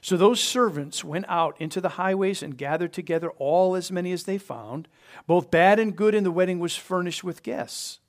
So 0.00 0.16
those 0.16 0.40
servants 0.40 1.02
went 1.02 1.26
out 1.28 1.58
into 1.60 1.80
the 1.80 1.90
highways 1.90 2.42
and 2.42 2.58
gathered 2.58 2.92
together 2.92 3.30
all 3.38 3.74
as 3.74 3.90
many 3.90 4.12
as 4.12 4.24
they 4.24 4.36
found, 4.38 4.88
both 5.26 5.50
bad 5.50 5.78
and 5.78 5.96
good, 5.96 6.14
and 6.14 6.26
the 6.26 6.30
wedding 6.30 6.58
was 6.58 6.76
furnished 6.76 7.24
with 7.24 7.42
guests. 7.42 8.00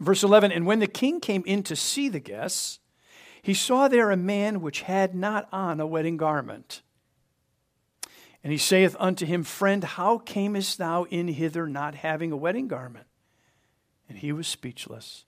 Verse 0.00 0.22
11 0.22 0.52
And 0.52 0.66
when 0.66 0.78
the 0.78 0.86
king 0.86 1.20
came 1.20 1.42
in 1.46 1.62
to 1.64 1.76
see 1.76 2.08
the 2.08 2.20
guests, 2.20 2.78
he 3.42 3.54
saw 3.54 3.88
there 3.88 4.10
a 4.10 4.16
man 4.16 4.60
which 4.60 4.82
had 4.82 5.14
not 5.14 5.48
on 5.52 5.80
a 5.80 5.86
wedding 5.86 6.16
garment. 6.16 6.82
And 8.42 8.52
he 8.52 8.58
saith 8.58 8.94
unto 8.98 9.26
him, 9.26 9.42
Friend, 9.42 9.82
how 9.82 10.18
camest 10.18 10.78
thou 10.78 11.04
in 11.04 11.28
hither 11.28 11.66
not 11.66 11.94
having 11.94 12.30
a 12.30 12.36
wedding 12.36 12.68
garment? 12.68 13.06
And 14.08 14.18
he 14.18 14.32
was 14.32 14.46
speechless. 14.46 15.24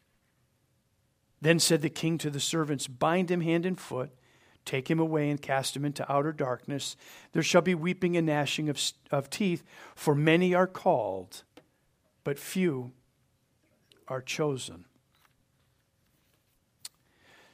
Then 1.40 1.58
said 1.58 1.82
the 1.82 1.90
king 1.90 2.18
to 2.18 2.30
the 2.30 2.40
servants, 2.40 2.86
Bind 2.86 3.30
him 3.30 3.40
hand 3.40 3.66
and 3.66 3.78
foot, 3.78 4.10
take 4.64 4.90
him 4.90 4.98
away, 4.98 5.30
and 5.30 5.40
cast 5.40 5.76
him 5.76 5.84
into 5.84 6.10
outer 6.10 6.32
darkness. 6.32 6.96
There 7.32 7.42
shall 7.42 7.62
be 7.62 7.74
weeping 7.74 8.16
and 8.16 8.26
gnashing 8.26 8.68
of, 8.68 8.80
of 9.10 9.30
teeth, 9.30 9.62
for 9.94 10.14
many 10.14 10.54
are 10.54 10.66
called, 10.66 11.42
but 12.24 12.38
few 12.38 12.92
are 14.08 14.22
chosen. 14.22 14.86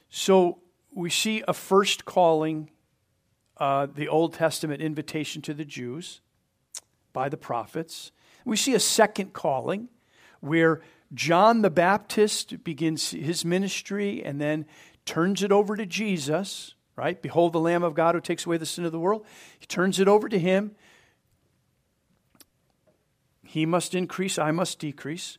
So 0.09 0.59
we 0.91 1.09
see 1.09 1.43
a 1.47 1.53
first 1.53 2.05
calling, 2.05 2.69
uh, 3.57 3.87
the 3.93 4.07
Old 4.07 4.33
Testament 4.33 4.81
invitation 4.81 5.41
to 5.43 5.53
the 5.53 5.65
Jews 5.65 6.21
by 7.13 7.29
the 7.29 7.37
prophets. 7.37 8.11
We 8.45 8.55
see 8.55 8.73
a 8.73 8.79
second 8.79 9.33
calling 9.33 9.89
where 10.39 10.81
John 11.13 11.61
the 11.61 11.69
Baptist 11.69 12.63
begins 12.63 13.11
his 13.11 13.45
ministry 13.45 14.23
and 14.23 14.41
then 14.41 14.65
turns 15.05 15.43
it 15.43 15.51
over 15.51 15.75
to 15.75 15.85
Jesus, 15.85 16.75
right? 16.95 17.21
Behold 17.21 17.53
the 17.53 17.59
Lamb 17.59 17.83
of 17.83 17.93
God 17.93 18.15
who 18.15 18.21
takes 18.21 18.45
away 18.45 18.57
the 18.57 18.65
sin 18.65 18.85
of 18.85 18.91
the 18.91 18.99
world. 18.99 19.25
He 19.59 19.65
turns 19.65 19.99
it 19.99 20.07
over 20.07 20.27
to 20.27 20.39
him. 20.39 20.75
He 23.43 23.65
must 23.65 23.93
increase, 23.93 24.39
I 24.39 24.51
must 24.51 24.79
decrease. 24.79 25.37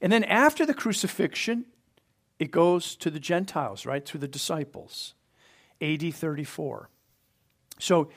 And 0.00 0.12
then 0.12 0.24
after 0.24 0.64
the 0.64 0.72
crucifixion, 0.72 1.66
it 2.38 2.50
goes 2.50 2.96
to 2.96 3.10
the 3.10 3.20
Gentiles, 3.20 3.84
right, 3.84 4.04
through 4.04 4.20
the 4.20 4.28
disciples. 4.28 5.14
AD 5.82 6.14
34. 6.14 6.88
So 7.78 8.10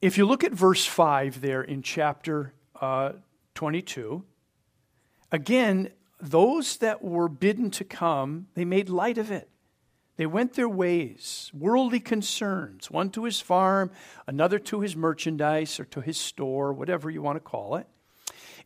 if 0.00 0.18
you 0.18 0.26
look 0.26 0.44
at 0.44 0.52
verse 0.52 0.84
5 0.84 1.40
there 1.40 1.62
in 1.62 1.82
chapter 1.82 2.52
uh, 2.80 3.12
22, 3.54 4.24
again, 5.30 5.90
those 6.30 6.78
that 6.78 7.02
were 7.02 7.28
bidden 7.28 7.70
to 7.72 7.84
come, 7.84 8.48
they 8.54 8.64
made 8.64 8.88
light 8.88 9.18
of 9.18 9.30
it. 9.30 9.48
They 10.16 10.26
went 10.26 10.54
their 10.54 10.68
ways, 10.68 11.50
worldly 11.52 12.00
concerns, 12.00 12.90
one 12.90 13.10
to 13.10 13.24
his 13.24 13.40
farm, 13.40 13.90
another 14.26 14.58
to 14.60 14.80
his 14.80 14.96
merchandise 14.96 15.78
or 15.78 15.84
to 15.86 16.00
his 16.00 16.16
store, 16.16 16.72
whatever 16.72 17.10
you 17.10 17.20
want 17.20 17.36
to 17.36 17.40
call 17.40 17.76
it. 17.76 17.86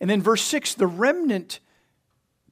And 0.01 0.09
then 0.09 0.23
verse 0.23 0.43
6 0.43 0.75
the 0.75 0.87
remnant 0.87 1.61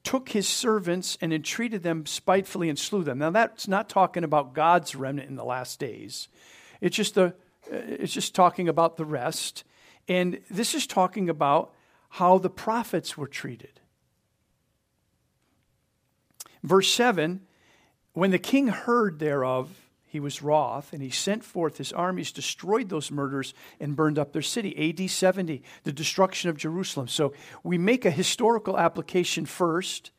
took 0.03 0.29
his 0.29 0.47
servants 0.47 1.17
and 1.21 1.33
entreated 1.33 1.83
them 1.83 2.05
spitefully 2.05 2.69
and 2.69 2.77
slew 2.77 3.03
them. 3.03 3.19
Now 3.19 3.29
that's 3.29 3.67
not 3.67 3.89
talking 3.89 4.23
about 4.23 4.53
God's 4.53 4.95
remnant 4.95 5.29
in 5.29 5.35
the 5.35 5.45
last 5.45 5.79
days. 5.79 6.27
It's 6.81 6.95
just 6.95 7.15
the 7.15 7.33
uh, 7.71 7.77
it's 7.87 8.13
just 8.13 8.35
talking 8.35 8.67
about 8.67 8.97
the 8.97 9.05
rest. 9.05 9.63
And 10.07 10.39
this 10.49 10.73
is 10.73 10.87
talking 10.87 11.29
about 11.29 11.73
how 12.09 12.37
the 12.37 12.49
prophets 12.49 13.17
were 13.17 13.27
treated. 13.27 13.79
Verse 16.63 16.91
7 16.93 17.41
When 18.13 18.31
the 18.31 18.39
king 18.39 18.67
heard 18.67 19.19
thereof, 19.19 19.69
he 20.09 20.19
was 20.19 20.41
wroth, 20.41 20.91
and 20.91 21.03
he 21.03 21.11
sent 21.11 21.43
forth 21.43 21.77
his 21.77 21.93
armies, 21.93 22.31
destroyed 22.31 22.89
those 22.89 23.11
murders, 23.11 23.53
and 23.79 23.95
burned 23.95 24.17
up 24.17 24.33
their 24.33 24.41
city. 24.41 24.89
AD 24.89 25.09
70, 25.09 25.61
the 25.83 25.93
destruction 25.93 26.49
of 26.49 26.57
Jerusalem. 26.57 27.07
So 27.07 27.33
we 27.63 27.77
make 27.77 28.05
a 28.05 28.11
historical 28.11 28.75
application 28.75 29.45
first, 29.45 30.09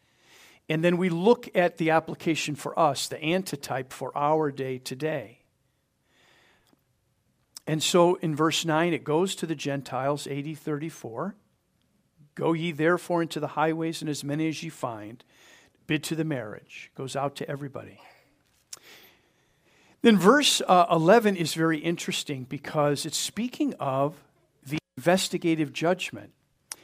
and 0.68 0.84
then 0.84 0.96
we 0.96 1.08
look 1.08 1.48
at 1.56 1.78
the 1.78 1.90
application 1.90 2.54
for 2.54 2.78
us, 2.78 3.08
the 3.08 3.20
antitype 3.22 3.92
for 3.92 4.16
our 4.16 4.52
day 4.52 4.78
today. 4.78 5.40
And 7.66 7.82
so 7.82 8.14
in 8.16 8.36
verse 8.36 8.64
9, 8.64 8.92
it 8.92 9.02
goes 9.02 9.34
to 9.36 9.46
the 9.46 9.56
Gentiles, 9.56 10.28
AD 10.28 10.56
34. 10.56 11.34
Go 12.36 12.52
ye 12.52 12.70
therefore 12.70 13.22
into 13.22 13.40
the 13.40 13.48
highways, 13.48 14.02
and 14.02 14.08
as 14.08 14.22
many 14.22 14.48
as 14.48 14.62
ye 14.62 14.70
find, 14.70 15.24
bid 15.90 16.04
to 16.04 16.14
the 16.14 16.24
marriage. 16.24 16.92
Goes 16.94 17.16
out 17.16 17.34
to 17.34 17.50
everybody. 17.50 17.98
Then 20.02 20.16
verse 20.16 20.62
uh, 20.68 20.86
11 20.88 21.34
is 21.34 21.52
very 21.54 21.78
interesting 21.78 22.44
because 22.44 23.04
it's 23.04 23.18
speaking 23.18 23.74
of 23.80 24.14
the 24.64 24.78
investigative 24.96 25.72
judgment. 25.72 26.30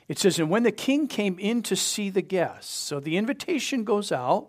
It 0.08 0.18
says, 0.18 0.40
And 0.40 0.50
when 0.50 0.64
the 0.64 0.72
king 0.72 1.06
came 1.06 1.38
in 1.38 1.62
to 1.62 1.76
see 1.76 2.10
the 2.10 2.20
guests, 2.20 2.74
so 2.74 2.98
the 2.98 3.16
invitation 3.16 3.84
goes 3.84 4.10
out, 4.10 4.48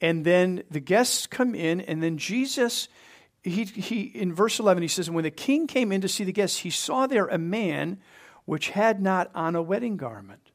and 0.00 0.24
then 0.24 0.62
the 0.70 0.80
guests 0.80 1.26
come 1.26 1.54
in, 1.54 1.82
and 1.82 2.02
then 2.02 2.16
Jesus, 2.16 2.88
he, 3.42 3.64
he, 3.64 4.00
in 4.00 4.32
verse 4.32 4.58
11, 4.58 4.80
he 4.80 4.88
says, 4.88 5.08
And 5.08 5.14
when 5.14 5.24
the 5.24 5.30
king 5.30 5.66
came 5.66 5.92
in 5.92 6.00
to 6.00 6.08
see 6.08 6.24
the 6.24 6.32
guests, 6.32 6.60
he 6.60 6.70
saw 6.70 7.06
there 7.06 7.26
a 7.26 7.36
man 7.36 7.98
which 8.46 8.70
had 8.70 9.02
not 9.02 9.30
on 9.34 9.54
a 9.54 9.60
wedding 9.60 9.98
garment. 9.98 10.47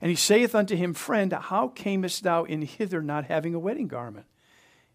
And 0.00 0.10
he 0.10 0.16
saith 0.16 0.54
unto 0.54 0.76
him, 0.76 0.94
Friend, 0.94 1.32
how 1.32 1.68
camest 1.68 2.22
thou 2.22 2.44
in 2.44 2.62
hither 2.62 3.02
not 3.02 3.26
having 3.26 3.54
a 3.54 3.58
wedding 3.58 3.88
garment? 3.88 4.26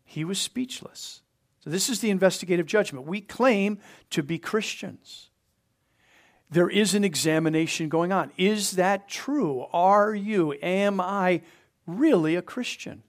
He 0.04 0.24
was 0.24 0.40
speechless. 0.40 1.22
So, 1.64 1.70
this 1.70 1.90
is 1.90 2.00
the 2.00 2.10
investigative 2.10 2.66
judgment. 2.66 3.06
We 3.06 3.22
claim 3.22 3.80
to 4.12 4.24
be 4.24 4.40
Christians. 4.40 5.30
There 6.50 6.70
is 6.70 6.96
an 6.96 7.04
examination 7.04 7.90
going 7.90 8.12
on. 8.12 8.32
Is 8.38 8.72
that 8.72 9.08
true? 9.08 9.68
Are 9.72 10.16
you, 10.16 10.54
am 10.64 11.00
I 11.00 11.42
really 11.86 12.36
a 12.36 12.42
Christian? 12.42 13.04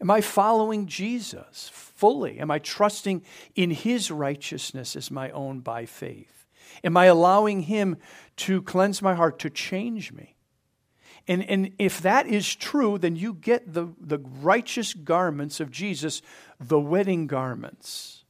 Am 0.00 0.10
I 0.10 0.20
following 0.20 0.86
Jesus 0.86 1.70
fully? 1.72 2.38
Am 2.40 2.50
I 2.50 2.58
trusting 2.58 3.22
in 3.54 3.70
his 3.70 4.10
righteousness 4.10 4.96
as 4.96 5.10
my 5.10 5.30
own 5.30 5.60
by 5.60 5.86
faith? 5.86 6.46
Am 6.82 6.96
I 6.96 7.06
allowing 7.06 7.62
him 7.62 7.96
to 8.38 8.62
cleanse 8.62 9.00
my 9.00 9.14
heart, 9.14 9.38
to 9.38 9.50
change 9.50 10.12
me? 10.12 10.34
And, 11.28 11.48
and 11.48 11.72
if 11.78 12.00
that 12.02 12.26
is 12.26 12.54
true, 12.54 12.98
then 12.98 13.16
you 13.16 13.34
get 13.34 13.72
the, 13.72 13.88
the 14.00 14.18
righteous 14.18 14.92
garments 14.94 15.60
of 15.60 15.70
Jesus, 15.70 16.20
the 16.58 16.80
wedding 16.80 17.26
garments. 17.26 18.24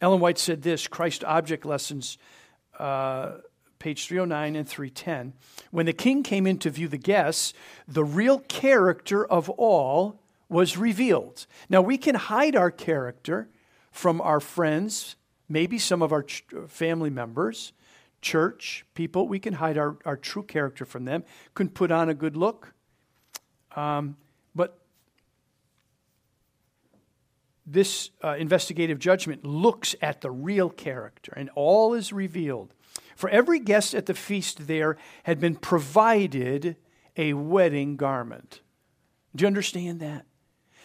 Ellen 0.00 0.20
White 0.20 0.38
said 0.38 0.62
this 0.62 0.86
Christ 0.86 1.24
Object 1.24 1.66
Lessons, 1.66 2.18
uh, 2.78 3.32
page 3.78 4.06
309 4.06 4.56
and 4.56 4.68
310. 4.68 5.34
When 5.70 5.86
the 5.86 5.92
king 5.92 6.22
came 6.22 6.46
in 6.46 6.58
to 6.58 6.70
view 6.70 6.88
the 6.88 6.98
guests, 6.98 7.52
the 7.86 8.04
real 8.04 8.38
character 8.40 9.24
of 9.24 9.50
all 9.50 10.20
was 10.48 10.76
revealed. 10.76 11.46
Now, 11.68 11.82
we 11.82 11.98
can 11.98 12.14
hide 12.14 12.56
our 12.56 12.70
character 12.70 13.48
from 13.90 14.20
our 14.20 14.40
friends, 14.40 15.16
maybe 15.48 15.78
some 15.78 16.00
of 16.00 16.12
our 16.12 16.24
family 16.68 17.10
members 17.10 17.72
church 18.20 18.84
people. 18.94 19.28
We 19.28 19.38
can 19.38 19.54
hide 19.54 19.78
our, 19.78 19.96
our 20.04 20.16
true 20.16 20.42
character 20.42 20.84
from 20.84 21.04
them. 21.04 21.24
Can 21.54 21.68
put 21.68 21.90
on 21.90 22.08
a 22.08 22.14
good 22.14 22.36
look. 22.36 22.72
Um, 23.76 24.16
but 24.54 24.78
this 27.66 28.10
uh, 28.24 28.36
investigative 28.38 28.98
judgment 28.98 29.44
looks 29.44 29.94
at 30.00 30.20
the 30.20 30.30
real 30.30 30.70
character, 30.70 31.32
and 31.36 31.50
all 31.54 31.94
is 31.94 32.12
revealed. 32.12 32.74
For 33.14 33.28
every 33.28 33.58
guest 33.58 33.94
at 33.94 34.06
the 34.06 34.14
feast 34.14 34.66
there 34.66 34.96
had 35.24 35.40
been 35.40 35.56
provided 35.56 36.76
a 37.16 37.34
wedding 37.34 37.96
garment. 37.96 38.62
Do 39.34 39.42
you 39.42 39.46
understand 39.46 40.00
that? 40.00 40.24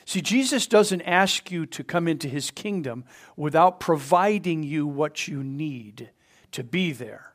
See, 0.05 0.21
Jesus 0.21 0.67
doesn't 0.67 1.01
ask 1.03 1.49
you 1.51 1.65
to 1.67 1.84
come 1.84 2.08
into 2.08 2.27
his 2.27 2.51
kingdom 2.51 3.05
without 3.38 3.79
providing 3.79 4.63
you 4.63 4.86
what 4.86 5.27
you 5.27 5.43
need 5.43 6.10
to 6.53 6.63
be 6.63 6.91
there. 6.91 7.33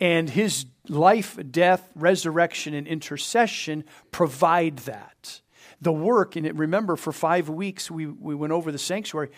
And 0.00 0.28
his 0.28 0.66
life, 0.88 1.38
death, 1.50 1.88
resurrection, 1.94 2.74
and 2.74 2.86
intercession 2.86 3.84
provide 4.10 4.78
that. 4.78 5.40
The 5.80 5.92
work, 5.92 6.36
and 6.36 6.58
remember, 6.58 6.96
for 6.96 7.12
five 7.12 7.48
weeks 7.48 7.90
we, 7.90 8.06
we 8.06 8.34
went 8.34 8.52
over 8.52 8.72
the 8.72 8.78
sanctuary. 8.78 9.30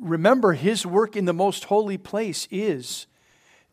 Remember, 0.00 0.52
his 0.52 0.84
work 0.84 1.16
in 1.16 1.24
the 1.24 1.32
most 1.32 1.64
holy 1.64 1.98
place 1.98 2.48
is 2.50 3.06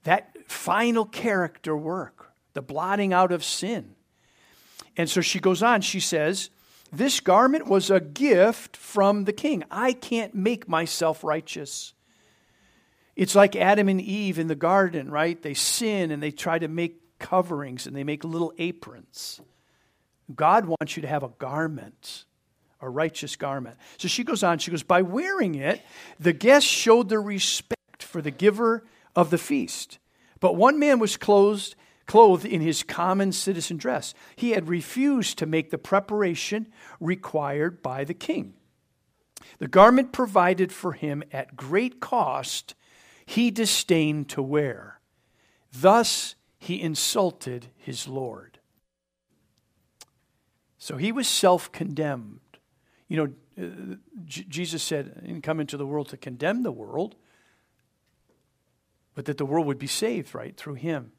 that 0.03 0.35
final 0.47 1.05
character 1.05 1.75
work, 1.75 2.31
the 2.53 2.61
blotting 2.61 3.13
out 3.13 3.31
of 3.31 3.43
sin. 3.43 3.95
And 4.97 5.09
so 5.09 5.21
she 5.21 5.39
goes 5.39 5.63
on, 5.63 5.81
she 5.81 5.99
says, 5.99 6.49
This 6.91 7.19
garment 7.19 7.67
was 7.67 7.89
a 7.89 7.99
gift 7.99 8.75
from 8.75 9.25
the 9.25 9.33
king. 9.33 9.63
I 9.71 9.93
can't 9.93 10.35
make 10.35 10.67
myself 10.67 11.23
righteous. 11.23 11.93
It's 13.15 13.35
like 13.35 13.55
Adam 13.55 13.89
and 13.89 14.01
Eve 14.01 14.39
in 14.39 14.47
the 14.47 14.55
garden, 14.55 15.11
right? 15.11 15.41
They 15.41 15.53
sin 15.53 16.11
and 16.11 16.23
they 16.23 16.31
try 16.31 16.59
to 16.59 16.67
make 16.67 17.19
coverings 17.19 17.87
and 17.87 17.95
they 17.95 18.03
make 18.03 18.23
little 18.23 18.53
aprons. 18.57 19.41
God 20.33 20.65
wants 20.65 20.95
you 20.95 21.01
to 21.01 21.07
have 21.07 21.23
a 21.23 21.29
garment, 21.39 22.25
a 22.79 22.89
righteous 22.89 23.35
garment. 23.35 23.77
So 23.97 24.07
she 24.07 24.23
goes 24.23 24.43
on, 24.43 24.59
she 24.59 24.71
goes, 24.71 24.83
By 24.83 25.01
wearing 25.01 25.55
it, 25.55 25.81
the 26.19 26.33
guests 26.33 26.69
showed 26.69 27.09
their 27.09 27.21
respect 27.21 28.03
for 28.03 28.21
the 28.21 28.31
giver 28.31 28.85
of 29.15 29.29
the 29.29 29.37
feast. 29.37 29.99
But 30.39 30.55
one 30.55 30.79
man 30.79 30.99
was 30.99 31.17
clothed, 31.17 31.75
clothed 32.07 32.45
in 32.45 32.61
his 32.61 32.81
common 32.81 33.31
citizen 33.31 33.77
dress. 33.77 34.13
He 34.35 34.51
had 34.51 34.67
refused 34.67 35.37
to 35.37 35.45
make 35.45 35.69
the 35.69 35.77
preparation 35.77 36.67
required 36.99 37.81
by 37.81 38.03
the 38.03 38.13
king. 38.13 38.53
The 39.59 39.67
garment 39.67 40.11
provided 40.11 40.71
for 40.71 40.93
him 40.93 41.23
at 41.31 41.55
great 41.55 41.99
cost 41.99 42.73
he 43.31 43.49
disdained 43.49 44.27
to 44.29 44.41
wear. 44.41 44.99
Thus 45.71 46.35
he 46.59 46.81
insulted 46.81 47.67
his 47.77 48.07
Lord. 48.07 48.59
So 50.77 50.97
he 50.97 51.13
was 51.13 51.27
self 51.27 51.71
condemned. 51.71 52.39
You 53.07 53.33
know, 53.57 53.69
Jesus 54.27 54.83
said, 54.83 55.13
I 55.17 55.27
didn't 55.27 55.43
come 55.43 55.61
into 55.61 55.77
the 55.77 55.85
world 55.85 56.09
to 56.09 56.17
condemn 56.17 56.63
the 56.63 56.71
world, 56.71 57.15
but 59.15 59.25
that 59.25 59.37
the 59.37 59.45
world 59.45 59.65
would 59.65 59.79
be 59.79 59.87
saved, 59.87 60.35
right, 60.35 60.55
through 60.57 60.75
him. 60.75 61.13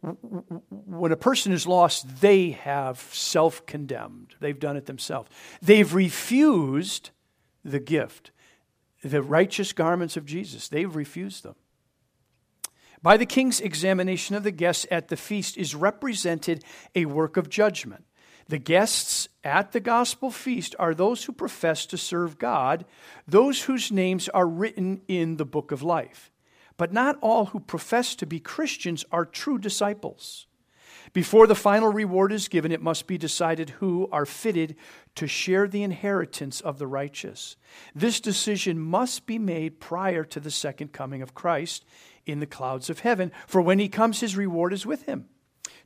When 0.00 1.10
a 1.10 1.16
person 1.16 1.52
is 1.52 1.66
lost, 1.66 2.20
they 2.20 2.50
have 2.50 2.98
self 3.12 3.64
condemned. 3.64 4.34
They've 4.40 4.58
done 4.58 4.76
it 4.76 4.84
themselves. 4.84 5.30
They've 5.62 5.92
refused 5.92 7.10
the 7.64 7.80
gift 7.80 8.30
the 9.06 9.22
righteous 9.22 9.72
garments 9.72 10.16
of 10.16 10.26
Jesus. 10.26 10.68
They've 10.68 10.94
refused 10.94 11.42
them. 11.42 11.54
By 13.02 13.16
the 13.16 13.26
king's 13.26 13.60
examination 13.60 14.34
of 14.34 14.42
the 14.42 14.50
guests 14.50 14.86
at 14.90 15.08
the 15.08 15.16
feast 15.16 15.56
is 15.56 15.74
represented 15.74 16.64
a 16.94 17.06
work 17.06 17.36
of 17.36 17.48
judgment. 17.48 18.04
The 18.48 18.58
guests 18.58 19.28
at 19.42 19.72
the 19.72 19.80
gospel 19.80 20.30
feast 20.30 20.74
are 20.78 20.94
those 20.94 21.24
who 21.24 21.32
profess 21.32 21.84
to 21.86 21.98
serve 21.98 22.38
God, 22.38 22.84
those 23.26 23.62
whose 23.62 23.90
names 23.90 24.28
are 24.28 24.46
written 24.46 25.02
in 25.08 25.36
the 25.36 25.44
book 25.44 25.72
of 25.72 25.82
life. 25.82 26.30
But 26.76 26.92
not 26.92 27.18
all 27.20 27.46
who 27.46 27.60
profess 27.60 28.14
to 28.16 28.26
be 28.26 28.38
Christians 28.38 29.04
are 29.10 29.24
true 29.24 29.58
disciples. 29.58 30.46
Before 31.16 31.46
the 31.46 31.54
final 31.54 31.90
reward 31.90 32.30
is 32.30 32.46
given, 32.46 32.70
it 32.70 32.82
must 32.82 33.06
be 33.06 33.16
decided 33.16 33.70
who 33.70 34.06
are 34.12 34.26
fitted 34.26 34.76
to 35.14 35.26
share 35.26 35.66
the 35.66 35.82
inheritance 35.82 36.60
of 36.60 36.78
the 36.78 36.86
righteous. 36.86 37.56
This 37.94 38.20
decision 38.20 38.78
must 38.78 39.24
be 39.24 39.38
made 39.38 39.80
prior 39.80 40.24
to 40.24 40.38
the 40.38 40.50
second 40.50 40.92
coming 40.92 41.22
of 41.22 41.32
Christ 41.32 41.86
in 42.26 42.40
the 42.40 42.46
clouds 42.46 42.90
of 42.90 42.98
heaven, 42.98 43.32
for 43.46 43.62
when 43.62 43.78
he 43.78 43.88
comes, 43.88 44.20
his 44.20 44.36
reward 44.36 44.74
is 44.74 44.84
with 44.84 45.04
him, 45.04 45.30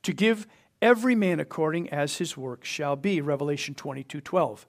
to 0.03 0.13
give 0.13 0.49
every 0.83 1.15
man 1.15 1.39
according 1.39 1.89
as 1.91 2.19
his 2.19 2.37
work 2.37 2.65
shall 2.65 2.97
be. 2.97 3.21
Revelation 3.21 3.77
22 3.77 4.21
12. 4.21 4.67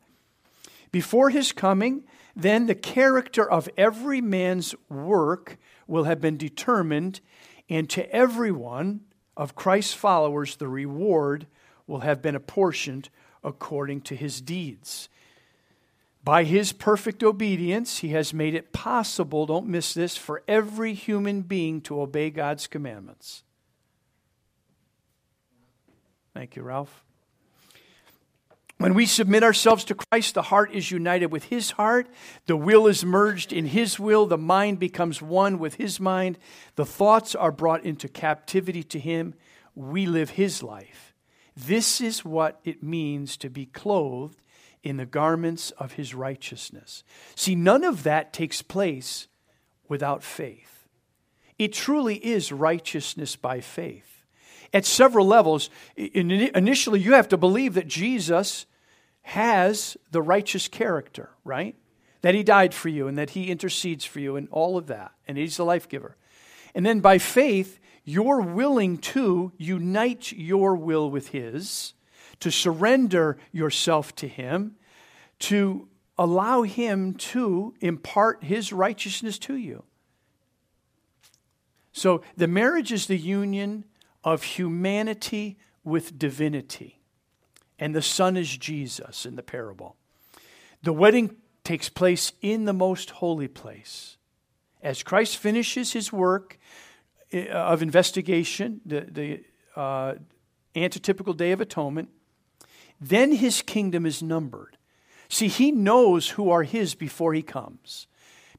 Before 0.92 1.32
his 1.32 1.54
coming, 1.54 2.04
then 2.36 2.68
the 2.68 2.76
character 2.76 3.50
of 3.50 3.68
every 3.78 4.22
man's 4.22 4.76
work 4.90 5.58
will 5.88 6.04
have 6.04 6.22
been 6.22 6.38
determined, 6.38 7.20
and 7.68 7.90
to 7.90 8.08
everyone 8.16 9.06
of 9.36 9.56
Christ's 9.56 9.94
followers, 9.94 10.56
the 10.56 10.68
reward 10.68 11.48
will 11.88 12.02
have 12.02 12.22
been 12.22 12.36
apportioned 12.36 13.10
according 13.44 14.02
to 14.02 14.16
his 14.16 14.42
deeds. 14.42 15.10
By 16.24 16.44
his 16.44 16.72
perfect 16.72 17.24
obedience, 17.24 18.00
he 18.00 18.10
has 18.10 18.34
made 18.34 18.54
it 18.54 18.72
possible, 18.72 19.46
don't 19.48 19.68
miss 19.68 19.94
this, 19.94 20.16
for 20.16 20.44
every 20.48 20.94
human 20.94 21.42
being 21.42 21.82
to 21.82 22.00
obey 22.00 22.30
God's 22.30 22.68
commandments. 22.68 23.44
Thank 26.34 26.56
you, 26.56 26.62
Ralph. 26.62 27.04
When 28.82 28.96
we 28.96 29.06
submit 29.06 29.44
ourselves 29.44 29.84
to 29.86 29.96
Christ, 29.96 30.34
the 30.34 30.42
heart 30.42 30.74
is 30.74 30.90
united 30.90 31.28
with 31.28 31.44
his 31.46 31.70
heart, 31.70 32.08
the 32.48 32.58
will 32.58 32.88
is 32.88 33.06
merged 33.06 33.54
in 33.54 33.68
his 33.68 34.00
will, 34.00 34.26
the 34.26 34.40
mind 34.40 34.80
becomes 34.80 35.22
one 35.22 35.60
with 35.60 35.76
his 35.76 36.00
mind, 36.00 36.40
the 36.78 36.86
thoughts 36.86 37.36
are 37.36 37.52
brought 37.52 37.86
into 37.86 38.08
captivity 38.08 38.82
to 38.86 38.98
him. 38.98 39.36
We 39.76 40.08
live 40.08 40.32
his 40.32 40.64
life. 40.64 41.14
This 41.56 42.02
is 42.02 42.26
what 42.26 42.60
it 42.64 42.82
means 42.82 43.38
to 43.38 43.52
be 43.52 43.68
clothed 43.68 44.42
in 44.82 44.98
the 44.98 45.06
garments 45.06 45.70
of 45.78 45.92
his 45.92 46.16
righteousness. 46.16 47.04
See, 47.36 47.54
none 47.54 47.84
of 47.84 48.02
that 48.02 48.34
takes 48.34 48.64
place 48.64 49.28
without 49.88 50.24
faith. 50.24 50.88
It 51.60 51.72
truly 51.72 52.16
is 52.16 52.52
righteousness 52.52 53.36
by 53.36 53.62
faith. 53.62 54.24
At 54.74 54.86
several 54.86 55.28
levels, 55.28 55.70
initially, 55.96 57.00
you 57.00 57.14
have 57.14 57.30
to 57.30 57.38
believe 57.38 57.76
that 57.76 57.88
Jesus 57.88 58.66
has 59.24 59.98
the 60.12 60.22
righteous 60.22 60.68
character, 60.68 61.30
right? 61.44 61.76
That 62.22 62.36
he 62.36 62.44
died 62.44 62.74
for 62.74 62.90
you 62.90 63.08
and 63.08 63.18
that 63.18 63.32
he 63.32 63.50
intercedes 63.50 64.06
for 64.06 64.20
you 64.20 64.36
and 64.36 64.48
all 64.52 64.78
of 64.78 64.88
that, 64.88 65.12
and 65.28 65.38
he's 65.38 65.58
the 65.58 65.66
life 65.66 65.88
giver. 65.88 66.18
And 66.74 66.86
then 66.86 67.00
by 67.00 67.18
faith, 67.18 67.80
you're 68.04 68.42
willing 68.42 68.98
to 68.98 69.52
unite 69.58 70.32
your 70.32 70.76
will 70.76 71.10
with 71.10 71.30
his, 71.30 71.94
to 72.40 72.52
surrender 72.52 73.38
yourself 73.52 74.16
to 74.16 74.28
him, 74.28 74.76
to 75.40 75.88
allow 76.18 76.64
him 76.64 77.14
to 77.14 77.74
impart 77.80 78.44
his 78.44 78.74
righteousness 78.74 79.38
to 79.40 79.56
you. 79.56 79.84
So 81.94 82.22
the 82.38 82.48
marriage 82.48 82.92
is 82.92 83.08
the 83.08 83.18
union 83.18 83.86
of 84.24 84.44
humanity 84.44 85.58
with 85.84 86.18
divinity 86.18 87.01
and 87.82 87.96
the 87.96 88.02
son 88.02 88.38
is 88.38 88.56
Jesus 88.58 89.26
in 89.26 89.36
the 89.36 89.44
parable. 89.44 89.98
The 90.84 90.94
wedding 90.94 91.36
takes 91.64 91.90
place 91.90 92.32
in 92.40 92.66
the 92.66 92.74
most 92.74 93.10
holy 93.10 93.48
place. 93.48 94.18
As 94.84 95.02
Christ 95.02 95.38
finishes 95.38 95.92
his 95.92 96.14
work 96.14 96.60
eh, 97.32 97.48
of 97.48 97.82
investigation, 97.82 98.82
the, 98.86 99.02
the 99.02 99.44
uh, 99.76 100.14
antitypical 100.76 101.36
Day 101.36 101.52
of 101.52 101.60
Atonement, 101.60 102.10
then 103.00 103.32
his 103.32 103.64
kingdom 103.64 104.06
is 104.06 104.22
numbered. 104.22 104.78
See, 105.28 105.48
he 105.48 105.72
knows 105.72 106.30
who 106.30 106.52
are 106.52 106.64
his 106.64 106.94
before 106.94 107.34
he 107.34 107.42
comes. 107.42 108.06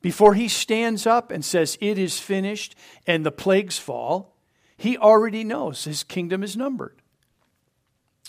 Before 0.01 0.35
he 0.35 0.49
stands 0.49 1.07
up 1.07 1.31
and 1.31 1.45
says, 1.45 1.79
It 1.81 1.97
is 1.97 2.19
finished, 2.19 2.75
and 3.07 3.25
the 3.25 3.31
plagues 3.31 3.79
fall, 3.79 4.37
he 4.77 4.99
already 4.99 5.45
knows 5.45 5.85
his 5.85 6.03
kingdom 6.03 6.43
is 6.43 6.57
numbered. 6.57 7.02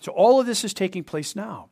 So 0.02 0.12
all 0.12 0.40
of 0.40 0.46
this 0.46 0.64
is 0.64 0.74
taking 0.74 1.04
place 1.04 1.36
now. 1.36 1.70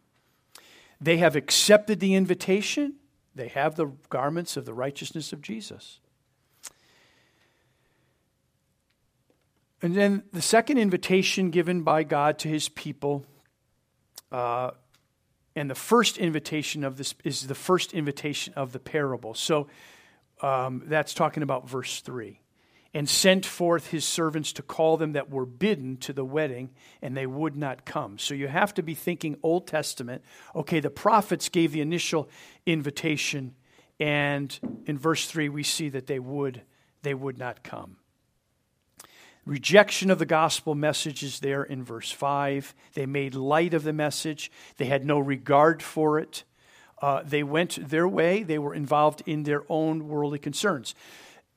They 1.00 1.18
have 1.18 1.36
accepted 1.36 2.00
the 2.00 2.14
invitation, 2.14 2.96
they 3.34 3.48
have 3.50 3.76
the 3.76 3.88
garments 4.10 4.56
of 4.58 4.66
the 4.66 4.74
righteousness 4.74 5.34
of 5.34 5.42
Jesus. 5.42 6.00
And 9.82 9.96
then 9.96 10.24
the 10.32 10.42
second 10.42 10.78
invitation 10.78 11.50
given 11.50 11.82
by 11.82 12.04
God 12.04 12.38
to 12.40 12.48
his 12.48 12.70
people, 12.70 13.26
uh, 14.32 14.72
and 15.56 15.70
the 15.70 15.76
first 15.76 16.18
invitation 16.18 16.84
of 16.84 16.98
this 16.98 17.16
is 17.24 17.48
the 17.48 17.56
first 17.56 17.94
invitation 17.94 18.54
of 18.54 18.72
the 18.72 18.80
parable. 18.80 19.34
So 19.34 19.68
um, 20.42 20.84
that's 20.86 21.14
talking 21.14 21.42
about 21.44 21.68
verse 21.68 22.02
3 22.02 22.40
and 22.94 23.08
sent 23.08 23.46
forth 23.46 23.88
his 23.88 24.04
servants 24.04 24.52
to 24.54 24.62
call 24.62 24.98
them 24.98 25.14
that 25.14 25.30
were 25.30 25.46
bidden 25.46 25.98
to 25.98 26.12
the 26.14 26.26
wedding, 26.26 26.70
and 27.02 27.16
they 27.16 27.26
would 27.26 27.56
not 27.56 27.86
come. 27.86 28.18
So 28.18 28.34
you 28.34 28.48
have 28.48 28.74
to 28.74 28.84
be 28.84 28.96
thinking 28.96 29.38
Old 29.44 29.68
Testament. 29.68 30.24
Okay, 30.56 30.80
the 30.82 30.90
prophets 30.90 31.48
gave 31.48 31.72
the 31.72 31.82
initial 31.82 32.30
invitation, 32.66 33.56
and 34.00 34.58
in 34.86 34.98
verse 34.98 35.26
3 35.26 35.48
we 35.50 35.64
see 35.64 35.90
that 35.90 36.08
they 36.08 36.20
would 36.20 36.62
they 37.04 37.14
would 37.14 37.38
not 37.38 37.64
come. 37.64 37.98
Rejection 39.46 40.12
of 40.12 40.20
the 40.20 40.26
gospel 40.26 40.76
message 40.76 41.24
is 41.24 41.40
there 41.40 41.64
in 41.64 41.84
verse 41.84 42.12
5. 42.12 42.76
They 42.94 43.08
made 43.08 43.34
light 43.34 43.74
of 43.74 43.84
the 43.84 43.94
message, 43.94 44.52
they 44.78 44.86
had 44.86 45.06
no 45.06 45.18
regard 45.18 45.82
for 45.82 46.20
it. 46.20 46.44
Uh, 47.02 47.24
they 47.26 47.42
went 47.42 47.90
their 47.90 48.08
way, 48.08 48.44
they 48.44 48.60
were 48.60 48.76
involved 48.76 49.24
in 49.26 49.42
their 49.44 49.64
own 49.68 50.08
worldly 50.08 50.38
concerns. 50.38 50.94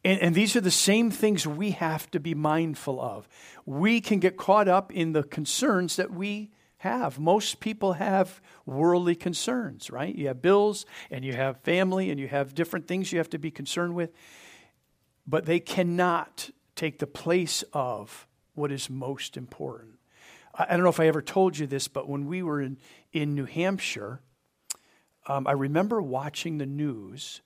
And, 0.04 0.20
and, 0.20 0.34
these 0.34 0.54
are 0.54 0.60
the 0.60 0.70
same 0.70 1.10
things 1.10 1.46
we 1.46 1.70
have 1.70 2.10
to 2.10 2.20
be 2.20 2.34
mindful 2.34 3.00
of. 3.00 3.26
We 3.64 4.02
can 4.02 4.18
get 4.18 4.36
caught 4.36 4.68
up 4.68 4.92
in 4.92 5.12
the 5.12 5.22
concerns 5.22 5.96
that 5.96 6.12
we 6.12 6.50
have. 6.78 7.18
Most 7.18 7.60
people 7.60 7.94
have 7.94 8.42
worldly 8.66 9.14
concerns, 9.14 9.90
right? 9.90 10.14
You 10.14 10.28
have 10.28 10.42
bills 10.42 10.84
and 11.10 11.24
you 11.24 11.32
have 11.32 11.58
family 11.62 12.10
and 12.10 12.20
you 12.20 12.28
have 12.28 12.54
different 12.54 12.86
things 12.86 13.10
you 13.10 13.18
have 13.18 13.30
to 13.30 13.38
be 13.38 13.50
concerned 13.50 13.94
with. 13.94 14.12
But 15.26 15.46
they 15.46 15.58
cannot 15.58 16.50
take 16.76 16.98
the 16.98 17.06
place 17.06 17.64
of 17.72 18.26
what 18.54 18.70
is 18.70 18.90
most 18.90 19.38
important. 19.38 19.94
I, 20.56 20.76
don't 20.76 20.82
know 20.82 20.90
if 20.90 21.00
I 21.00 21.08
ever 21.08 21.22
told 21.22 21.58
you 21.58 21.66
this, 21.66 21.88
but 21.88 22.08
when 22.08 22.26
we 22.26 22.42
were 22.42 22.60
in, 22.60 22.78
in 23.12 23.34
New 23.34 23.46
Hampshire, 23.46 24.20
um, 25.26 25.46
I 25.46 25.52
remember 25.52 26.02
watching 26.02 26.58
the 26.58 26.66
news 26.66 27.40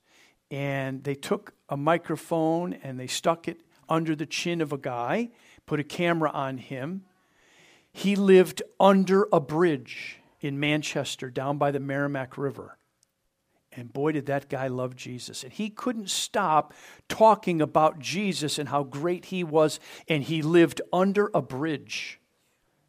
and 0.51 1.05
they 1.05 1.15
took 1.15 1.55
a 1.69 1.77
microphone 1.77 2.73
and 2.73 2.99
they 2.99 3.07
stuck 3.07 3.49
it 3.49 3.61
under 3.89 4.15
the 4.15 4.27
chin 4.27 4.61
of 4.61 4.73
a 4.73 4.79
guy, 4.79 5.31
put 5.67 5.81
a 5.81 5.85
camera 5.85 6.31
on 6.31 6.59
him. 6.59 7.05
He 7.93 8.17
lived 8.17 8.63
under 8.79 9.29
a 9.33 9.41
bridge 9.41 10.21
in 10.41 10.61
Manchester 10.61 11.31
down 11.31 11.59
by 11.59 11.71
the 11.71 11.81
Merrimack 11.81 12.39
River. 12.39 12.79
And 13.73 13.93
boy, 13.93 14.13
did 14.13 14.27
that 14.27 14.49
guy 14.49 14.67
love 14.69 14.97
Jesus. 14.97 15.45
And 15.45 15.53
he 15.53 15.71
couldn't 15.71 16.11
stop 16.11 16.73
talking 17.09 17.61
about 17.61 17.99
Jesus 17.99 18.59
and 18.59 18.69
how 18.69 18.83
great 18.83 19.27
he 19.27 19.45
was. 19.45 19.79
And 20.09 20.23
he 20.23 20.43
lived 20.43 20.81
under 20.93 21.31
a 21.35 21.43
bridge. 21.43 22.21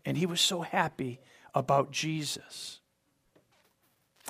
And 0.06 0.18
he 0.18 0.26
was 0.26 0.42
so 0.42 0.62
happy 0.62 1.20
about 1.54 1.92
Jesus. 1.92 2.79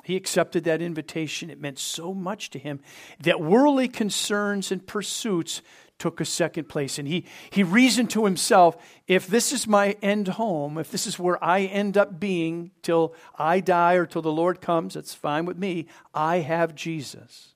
He 0.04 0.16
accepted 0.16 0.64
that 0.64 0.82
invitation. 0.82 1.50
It 1.50 1.60
meant 1.60 1.78
so 1.78 2.14
much 2.14 2.50
to 2.50 2.58
him 2.58 2.80
that 3.20 3.40
worldly 3.40 3.88
concerns 3.88 4.72
and 4.72 4.86
pursuits 4.86 5.62
took 5.98 6.20
a 6.20 6.24
second 6.24 6.68
place. 6.68 6.98
And 6.98 7.06
he, 7.06 7.26
he 7.50 7.62
reasoned 7.62 8.10
to 8.10 8.24
himself 8.24 8.76
if 9.06 9.26
this 9.26 9.52
is 9.52 9.68
my 9.68 9.96
end 10.02 10.28
home, 10.28 10.78
if 10.78 10.90
this 10.90 11.06
is 11.06 11.18
where 11.18 11.42
I 11.44 11.60
end 11.60 11.96
up 11.96 12.18
being 12.18 12.72
till 12.82 13.14
I 13.38 13.60
die 13.60 13.94
or 13.94 14.06
till 14.06 14.22
the 14.22 14.32
Lord 14.32 14.60
comes, 14.60 14.94
that's 14.94 15.14
fine 15.14 15.44
with 15.44 15.58
me. 15.58 15.86
I 16.14 16.38
have 16.38 16.74
Jesus. 16.74 17.54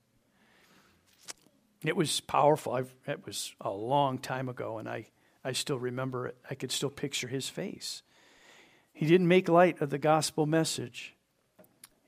It 1.83 1.97
was 1.97 2.21
powerful. 2.21 2.75
I've, 2.75 2.95
it 3.07 3.27
was 3.27 3.55
a 3.61 3.71
long 3.71 4.19
time 4.19 4.49
ago, 4.49 4.79
and 4.79 4.89
I, 4.89 5.07
I 5.45 5.53
still 5.53 5.79
remember 5.79 6.27
it. 6.27 6.37
I 6.49 6.55
could 6.55 6.73
still 6.73 6.91
picture 6.91 7.29
his 7.29 7.49
face. 7.49 8.03
He 8.93 9.07
didn't 9.07 9.29
make 9.29 9.49
light 9.49 9.81
of 9.81 9.91
the 9.91 9.99
gospel 9.99 10.47
message. 10.47 11.15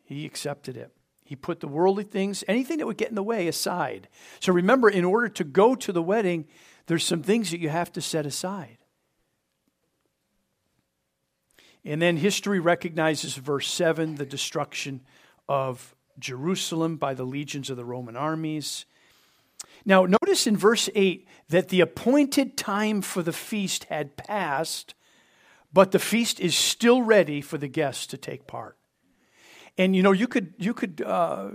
He 0.06 0.24
accepted 0.24 0.76
it. 0.76 0.92
He 1.24 1.34
put 1.34 1.58
the 1.58 1.68
worldly 1.68 2.04
things, 2.04 2.44
anything 2.46 2.78
that 2.78 2.86
would 2.86 2.96
get 2.96 3.08
in 3.08 3.16
the 3.16 3.22
way, 3.22 3.48
aside. 3.48 4.08
So 4.38 4.52
remember, 4.52 4.88
in 4.88 5.04
order 5.04 5.28
to 5.30 5.44
go 5.44 5.74
to 5.74 5.92
the 5.92 6.02
wedding, 6.02 6.46
there's 6.86 7.04
some 7.04 7.22
things 7.22 7.50
that 7.50 7.58
you 7.58 7.68
have 7.68 7.92
to 7.92 8.00
set 8.00 8.24
aside. 8.24 8.78
And 11.84 12.00
then 12.00 12.16
history 12.16 12.60
recognizes 12.60 13.34
verse 13.34 13.68
7 13.68 14.14
the 14.14 14.24
destruction 14.24 15.00
of 15.48 15.96
Jerusalem 16.20 16.96
by 16.96 17.14
the 17.14 17.24
legions 17.24 17.70
of 17.70 17.76
the 17.76 17.84
Roman 17.84 18.16
armies. 18.16 18.86
Now, 19.84 20.06
notice 20.06 20.46
in 20.46 20.56
verse 20.56 20.88
8 20.94 21.26
that 21.48 21.68
the 21.68 21.80
appointed 21.80 22.56
time 22.56 23.02
for 23.02 23.22
the 23.22 23.32
feast 23.32 23.84
had 23.84 24.16
passed, 24.16 24.94
but 25.72 25.90
the 25.90 25.98
feast 25.98 26.38
is 26.38 26.54
still 26.54 27.02
ready 27.02 27.40
for 27.40 27.58
the 27.58 27.68
guests 27.68 28.06
to 28.08 28.16
take 28.16 28.46
part. 28.46 28.75
And 29.78 29.94
you 29.94 30.02
know, 30.02 30.12
you 30.12 30.26
could 30.26 30.54
you 30.58 30.74
could 30.74 31.02
uh, 31.02 31.50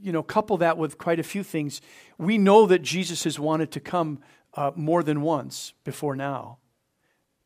you 0.00 0.12
know 0.12 0.22
couple 0.22 0.56
that 0.58 0.78
with 0.78 0.98
quite 0.98 1.20
a 1.20 1.24
few 1.24 1.42
things. 1.42 1.80
We 2.18 2.38
know 2.38 2.66
that 2.66 2.82
Jesus 2.82 3.24
has 3.24 3.38
wanted 3.38 3.70
to 3.72 3.80
come 3.80 4.20
uh, 4.54 4.72
more 4.74 5.02
than 5.02 5.22
once 5.22 5.72
before 5.84 6.16
now, 6.16 6.58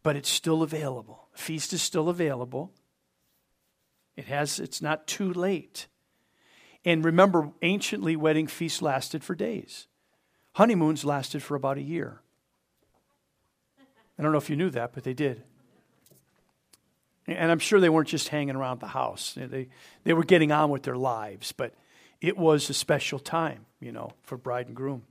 but 0.02 0.16
it's 0.16 0.28
still 0.30 0.62
available. 0.62 1.28
Feast 1.34 1.72
is 1.72 1.82
still 1.82 2.08
available. 2.08 2.72
It 4.16 4.26
has. 4.26 4.58
It's 4.58 4.82
not 4.82 5.06
too 5.06 5.32
late. 5.32 5.86
And 6.84 7.04
remember, 7.04 7.50
anciently, 7.62 8.16
wedding 8.16 8.46
feasts 8.46 8.80
lasted 8.80 9.22
for 9.22 9.34
days. 9.34 9.88
Honeymoons 10.54 11.04
lasted 11.04 11.42
for 11.42 11.54
about 11.54 11.76
a 11.76 11.82
year. 11.82 12.22
I 14.18 14.22
don't 14.22 14.32
know 14.32 14.38
if 14.38 14.50
you 14.50 14.56
knew 14.56 14.70
that, 14.70 14.92
but 14.92 15.04
they 15.04 15.14
did. 15.14 15.44
And 17.28 17.50
I'm 17.50 17.58
sure 17.58 17.78
they 17.78 17.90
weren't 17.90 18.08
just 18.08 18.28
hanging 18.28 18.56
around 18.56 18.80
the 18.80 18.86
house. 18.86 19.34
They, 19.36 19.68
they 20.04 20.12
were 20.14 20.24
getting 20.24 20.50
on 20.50 20.70
with 20.70 20.82
their 20.82 20.96
lives, 20.96 21.52
but 21.52 21.74
it 22.22 22.38
was 22.38 22.70
a 22.70 22.74
special 22.74 23.18
time, 23.18 23.66
you 23.80 23.92
know, 23.92 24.12
for 24.22 24.38
bride 24.38 24.66
and 24.66 24.74
groom. 24.74 25.02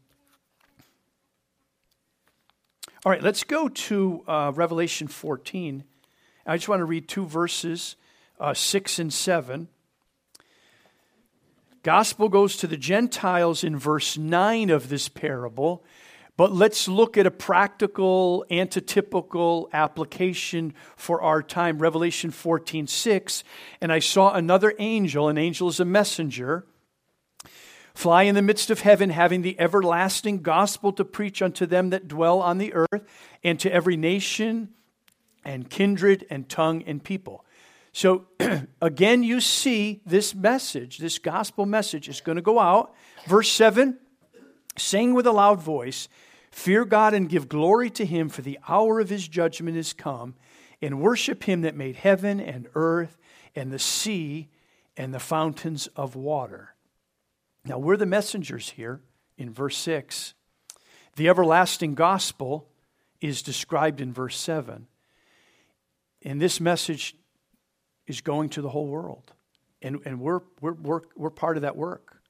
All 3.05 3.11
right, 3.11 3.21
let's 3.21 3.43
go 3.43 3.69
to 3.69 4.23
uh, 4.27 4.51
Revelation 4.55 5.07
14. 5.07 5.83
I 6.47 6.57
just 6.57 6.67
want 6.67 6.79
to 6.79 6.85
read 6.85 7.07
two 7.07 7.25
verses 7.25 7.95
uh, 8.39 8.53
6 8.53 8.99
and 8.99 9.13
7. 9.13 9.67
Gospel 11.83 12.29
goes 12.29 12.57
to 12.57 12.67
the 12.67 12.77
Gentiles 12.77 13.63
in 13.63 13.77
verse 13.77 14.17
9 14.17 14.69
of 14.69 14.89
this 14.89 15.07
parable, 15.07 15.83
but 16.37 16.53
let's 16.53 16.87
look 16.87 17.17
at 17.17 17.25
a 17.25 17.31
practical, 17.31 18.45
antitypical 18.51 19.71
application 19.73 20.75
for 20.95 21.21
our 21.23 21.41
time. 21.41 21.79
Revelation 21.79 22.29
14 22.29 22.85
6. 22.85 23.43
And 23.81 23.91
I 23.91 23.97
saw 23.97 24.33
another 24.33 24.73
angel, 24.77 25.29
an 25.29 25.39
angel 25.39 25.67
is 25.67 25.79
a 25.79 25.85
messenger, 25.85 26.65
fly 27.95 28.23
in 28.23 28.35
the 28.35 28.43
midst 28.43 28.69
of 28.69 28.81
heaven, 28.81 29.09
having 29.09 29.41
the 29.41 29.59
everlasting 29.59 30.43
gospel 30.43 30.93
to 30.93 31.03
preach 31.03 31.41
unto 31.41 31.65
them 31.65 31.89
that 31.89 32.07
dwell 32.07 32.39
on 32.39 32.59
the 32.59 32.71
earth, 32.73 33.03
and 33.43 33.59
to 33.59 33.73
every 33.73 33.97
nation 33.97 34.69
and 35.43 35.69
kindred 35.71 36.23
and 36.29 36.47
tongue 36.47 36.83
and 36.83 37.03
people. 37.03 37.43
So 37.93 38.27
again, 38.81 39.23
you 39.23 39.41
see 39.41 40.01
this 40.05 40.35
message, 40.35 40.99
this 40.99 41.17
gospel 41.17 41.65
message 41.65 42.07
is 42.07 42.21
going 42.21 42.35
to 42.35 42.43
go 42.43 42.59
out. 42.59 42.93
Verse 43.25 43.49
7 43.49 43.97
Sing 44.77 45.15
with 45.15 45.25
a 45.25 45.31
loud 45.31 45.59
voice, 45.59 46.07
fear 46.51 46.85
God 46.85 47.13
and 47.13 47.29
give 47.29 47.49
glory 47.49 47.89
to 47.91 48.05
him, 48.05 48.29
for 48.29 48.41
the 48.41 48.59
hour 48.67 48.99
of 48.99 49.09
his 49.09 49.27
judgment 49.27 49.77
is 49.77 49.93
come, 49.93 50.35
and 50.81 51.01
worship 51.01 51.43
him 51.43 51.61
that 51.61 51.75
made 51.75 51.95
heaven 51.97 52.39
and 52.39 52.67
earth 52.75 53.17
and 53.55 53.71
the 53.71 53.79
sea 53.79 54.49
and 54.95 55.13
the 55.13 55.19
fountains 55.19 55.87
of 55.95 56.15
water. 56.15 56.75
Now, 57.65 57.77
we're 57.77 57.97
the 57.97 58.05
messengers 58.05 58.69
here 58.69 59.01
in 59.37 59.51
verse 59.51 59.77
6. 59.77 60.33
The 61.15 61.29
everlasting 61.29 61.95
gospel 61.95 62.69
is 63.19 63.41
described 63.41 64.01
in 64.01 64.13
verse 64.13 64.37
7. 64.37 64.87
And 66.23 66.41
this 66.41 66.59
message 66.59 67.15
is 68.05 68.21
going 68.21 68.49
to 68.49 68.61
the 68.61 68.69
whole 68.69 68.87
world. 68.87 69.33
And, 69.81 69.99
and 70.05 70.19
we're, 70.19 70.41
we're, 70.61 70.73
we're, 70.73 71.01
we're 71.15 71.29
part 71.29 71.57
of 71.57 71.61
that 71.61 71.75
work. 71.75 72.21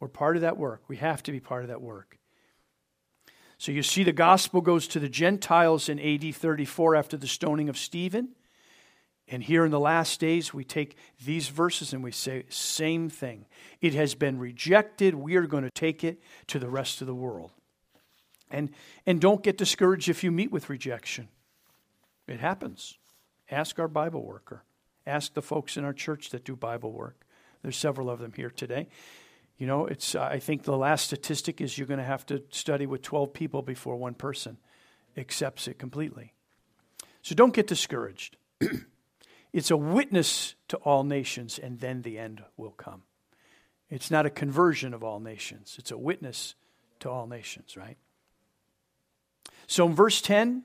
We're 0.00 0.08
part 0.08 0.36
of 0.36 0.42
that 0.42 0.56
work. 0.56 0.82
We 0.88 0.96
have 0.96 1.22
to 1.24 1.32
be 1.32 1.40
part 1.40 1.62
of 1.62 1.68
that 1.68 1.80
work. 1.80 2.18
So 3.64 3.72
you 3.72 3.82
see, 3.82 4.02
the 4.02 4.12
gospel 4.12 4.60
goes 4.60 4.86
to 4.88 5.00
the 5.00 5.08
Gentiles 5.08 5.88
in 5.88 5.98
AD 5.98 6.34
34 6.34 6.96
after 6.96 7.16
the 7.16 7.26
stoning 7.26 7.70
of 7.70 7.78
Stephen. 7.78 8.34
And 9.26 9.42
here 9.42 9.64
in 9.64 9.70
the 9.70 9.80
last 9.80 10.20
days, 10.20 10.52
we 10.52 10.64
take 10.64 10.98
these 11.24 11.48
verses 11.48 11.94
and 11.94 12.04
we 12.04 12.10
say, 12.10 12.44
same 12.50 13.08
thing. 13.08 13.46
It 13.80 13.94
has 13.94 14.14
been 14.14 14.38
rejected. 14.38 15.14
We 15.14 15.36
are 15.36 15.46
going 15.46 15.64
to 15.64 15.70
take 15.70 16.04
it 16.04 16.20
to 16.48 16.58
the 16.58 16.68
rest 16.68 17.00
of 17.00 17.06
the 17.06 17.14
world. 17.14 17.52
And, 18.50 18.68
and 19.06 19.18
don't 19.18 19.42
get 19.42 19.56
discouraged 19.56 20.10
if 20.10 20.22
you 20.22 20.30
meet 20.30 20.52
with 20.52 20.68
rejection. 20.68 21.28
It 22.28 22.40
happens. 22.40 22.98
Ask 23.50 23.78
our 23.78 23.88
Bible 23.88 24.26
worker. 24.26 24.62
Ask 25.06 25.32
the 25.32 25.40
folks 25.40 25.78
in 25.78 25.86
our 25.86 25.94
church 25.94 26.28
that 26.32 26.44
do 26.44 26.54
Bible 26.54 26.92
work. 26.92 27.24
There's 27.62 27.78
several 27.78 28.10
of 28.10 28.18
them 28.18 28.34
here 28.36 28.50
today. 28.50 28.88
You 29.58 29.66
know, 29.66 29.86
it's 29.86 30.14
I 30.14 30.38
think 30.38 30.64
the 30.64 30.76
last 30.76 31.04
statistic 31.04 31.60
is 31.60 31.78
you're 31.78 31.86
going 31.86 31.98
to 31.98 32.04
have 32.04 32.26
to 32.26 32.42
study 32.50 32.86
with 32.86 33.02
12 33.02 33.32
people 33.32 33.62
before 33.62 33.96
one 33.96 34.14
person 34.14 34.58
accepts 35.16 35.68
it 35.68 35.78
completely. 35.78 36.32
So 37.22 37.34
don't 37.34 37.54
get 37.54 37.66
discouraged. 37.66 38.36
it's 39.52 39.70
a 39.70 39.76
witness 39.76 40.54
to 40.68 40.76
all 40.78 41.04
nations 41.04 41.58
and 41.58 41.78
then 41.80 42.02
the 42.02 42.18
end 42.18 42.42
will 42.56 42.72
come. 42.72 43.02
It's 43.90 44.10
not 44.10 44.26
a 44.26 44.30
conversion 44.30 44.92
of 44.92 45.04
all 45.04 45.20
nations. 45.20 45.76
It's 45.78 45.90
a 45.90 45.98
witness 45.98 46.54
to 47.00 47.10
all 47.10 47.26
nations, 47.26 47.76
right? 47.76 47.96
So 49.66 49.86
in 49.86 49.94
verse 49.94 50.20
10 50.20 50.64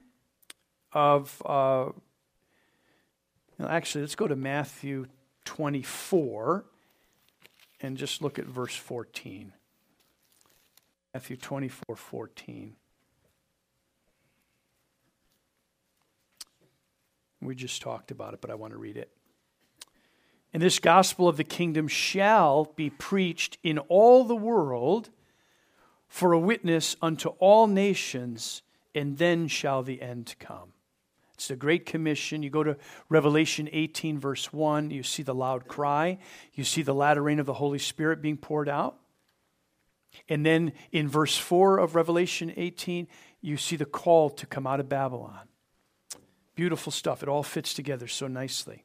of 0.94 1.42
uh, 1.46 1.90
actually, 3.68 4.02
let's 4.02 4.16
go 4.16 4.28
to 4.28 4.36
Matthew 4.36 5.06
24 5.46 6.66
and 7.82 7.98
just 7.98 8.22
look 8.22 8.40
at 8.40 8.46
verse 8.46 8.76
14. 8.76 9.54
Matthew 11.14 11.38
24 11.38 11.96
14. 11.96 12.76
We 17.42 17.56
just 17.56 17.82
talked 17.82 18.12
about 18.12 18.34
it, 18.34 18.42
but 18.42 18.52
I 18.52 18.56
want 18.56 18.74
to 18.74 18.80
read 18.80 18.98
it. 18.98 19.10
And 20.54 20.62
this 20.62 20.80
gospel 20.80 21.28
of 21.28 21.38
the 21.38 21.44
kingdom 21.44 21.88
shall 21.88 22.74
be 22.76 22.90
preached 22.90 23.58
in 23.64 23.80
all 23.80 24.24
the 24.24 24.36
world 24.36 25.10
for 26.08 26.34
a 26.34 26.40
witness 26.40 26.96
unto 27.02 27.30
all 27.40 27.68
nations, 27.68 28.64
and 28.96 29.18
then 29.18 29.48
shall 29.48 29.84
the 29.84 30.02
end 30.02 30.36
come. 30.40 30.74
It's 31.40 31.48
the 31.48 31.56
Great 31.56 31.86
Commission. 31.86 32.44
You 32.44 32.50
go 32.50 32.66
to 32.66 32.76
Revelation 33.08 33.70
18, 33.72 34.20
verse 34.20 34.52
1, 34.52 34.92
you 34.92 35.04
see 35.04 35.24
the 35.24 35.34
loud 35.34 35.70
cry, 35.70 36.18
you 36.54 36.66
see 36.66 36.82
the 36.82 36.94
latter 36.94 37.24
rain 37.24 37.40
of 37.40 37.46
the 37.46 37.54
Holy 37.54 37.80
Spirit 37.80 38.22
being 38.22 38.36
poured 38.36 38.68
out. 38.68 38.98
And 40.28 40.46
then 40.46 40.74
in 40.92 41.08
verse 41.08 41.38
4 41.38 41.78
of 41.78 41.96
Revelation 41.96 42.52
18, 42.58 43.08
you 43.40 43.56
see 43.56 43.78
the 43.78 43.86
call 43.86 44.30
to 44.32 44.46
come 44.46 44.68
out 44.68 44.82
of 44.82 44.90
Babylon. 44.90 45.48
Beautiful 46.56 46.92
stuff. 46.92 47.24
It 47.24 47.30
all 47.30 47.44
fits 47.44 47.74
together 47.74 48.10
so 48.10 48.28
nicely. 48.28 48.84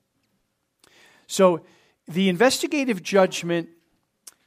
So, 1.27 1.65
the 2.07 2.29
investigative 2.29 3.03
judgment, 3.03 3.69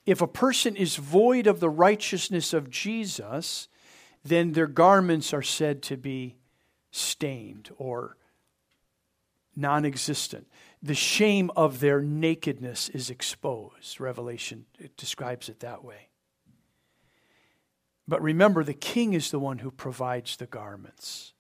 if 0.06 0.22
a 0.22 0.28
person 0.28 0.78
is 0.78 0.96
void 0.96 1.46
of 1.46 1.60
the 1.60 1.70
righteousness 1.70 2.54
of 2.54 2.70
Jesus, 2.70 3.68
then 4.24 4.54
their 4.54 4.68
garments 4.68 5.34
are 5.34 5.42
said 5.42 5.82
to 5.84 5.98
be 5.98 6.38
stained 6.98 7.70
or 7.78 8.18
non 9.56 9.86
existent. 9.86 10.48
The 10.82 10.96
shame 10.96 11.52
of 11.56 11.80
their 11.80 12.02
nakedness 12.02 12.90
is 12.90 13.10
exposed. 13.10 14.00
Revelation 14.00 14.66
it 14.80 14.96
describes 14.98 15.50
it 15.50 15.60
that 15.62 15.84
way. 15.84 16.10
But 18.08 18.22
remember, 18.22 18.64
the 18.64 18.74
king 18.74 19.14
is 19.14 19.32
the 19.32 19.40
one 19.40 19.60
who 19.60 19.72
provides 19.72 20.38
the 20.38 20.46
garments. 20.46 21.34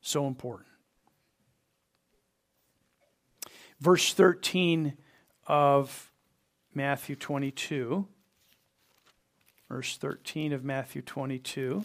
So 0.00 0.26
important. 0.26 0.68
Verse 3.80 4.14
13 4.14 4.94
of 5.46 6.12
Matthew 6.72 7.16
22. 7.16 8.06
Verse 9.68 9.96
13 9.96 10.52
of 10.52 10.62
Matthew 10.62 11.02
22. 11.02 11.84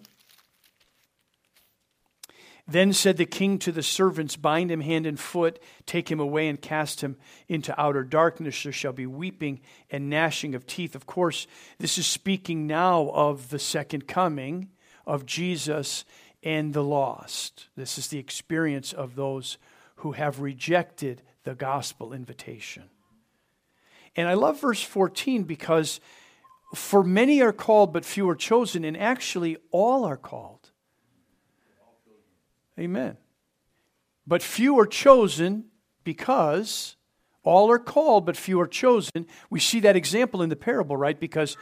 Then 2.70 2.94
said 2.94 3.18
the 3.18 3.26
king 3.26 3.58
to 3.60 3.72
the 3.72 3.82
servants, 3.82 4.36
Bind 4.36 4.70
him 4.70 4.82
hand 4.82 5.08
and 5.08 5.20
foot, 5.20 5.60
take 5.88 6.12
him 6.12 6.20
away, 6.20 6.48
and 6.48 6.62
cast 6.62 7.02
him 7.02 7.18
into 7.48 7.80
outer 7.82 8.04
darkness. 8.04 8.62
There 8.62 8.72
shall 8.72 8.94
be 8.94 9.08
weeping 9.08 9.62
and 9.90 10.10
gnashing 10.10 10.54
of 10.54 10.68
teeth. 10.68 10.94
Of 10.94 11.08
course, 11.08 11.48
this 11.80 11.98
is 11.98 12.06
speaking 12.06 12.68
now 12.68 13.10
of 13.10 13.50
the 13.50 13.58
second 13.58 14.08
coming 14.08 14.70
of 15.08 15.26
Jesus 15.26 16.06
and 16.44 16.74
the 16.74 16.84
lost. 16.84 17.70
This 17.76 17.98
is 17.98 18.10
the 18.10 18.20
experience 18.20 18.94
of 18.94 19.16
those 19.16 19.58
who 19.96 20.12
have 20.12 20.40
rejected 20.40 21.24
the 21.46 21.56
gospel 21.56 22.14
invitation. 22.14 22.84
And 24.16 24.28
I 24.28 24.36
love 24.36 24.62
verse 24.62 24.84
14 24.84 25.44
because 25.44 26.00
for 26.76 27.04
many 27.04 27.42
are 27.42 27.54
called, 27.54 27.94
but 27.94 28.06
few 28.06 28.30
are 28.30 28.36
chosen, 28.36 28.86
and 28.86 28.96
actually 28.96 29.58
all 29.72 30.06
are 30.06 30.18
called. 30.18 30.59
Amen. 32.80 33.18
But 34.26 34.42
few 34.42 34.80
are 34.80 34.86
chosen 34.86 35.66
because 36.04 36.96
all 37.44 37.72
are 37.72 37.80
called, 37.80 38.26
but 38.26 38.38
few 38.38 38.60
are 38.62 38.68
chosen. 38.68 39.26
We 39.50 39.60
see 39.60 39.80
that 39.82 39.96
example 39.96 40.42
in 40.42 40.50
the 40.50 40.56
parable, 40.56 40.96
right? 40.96 41.20
Because 41.20 41.58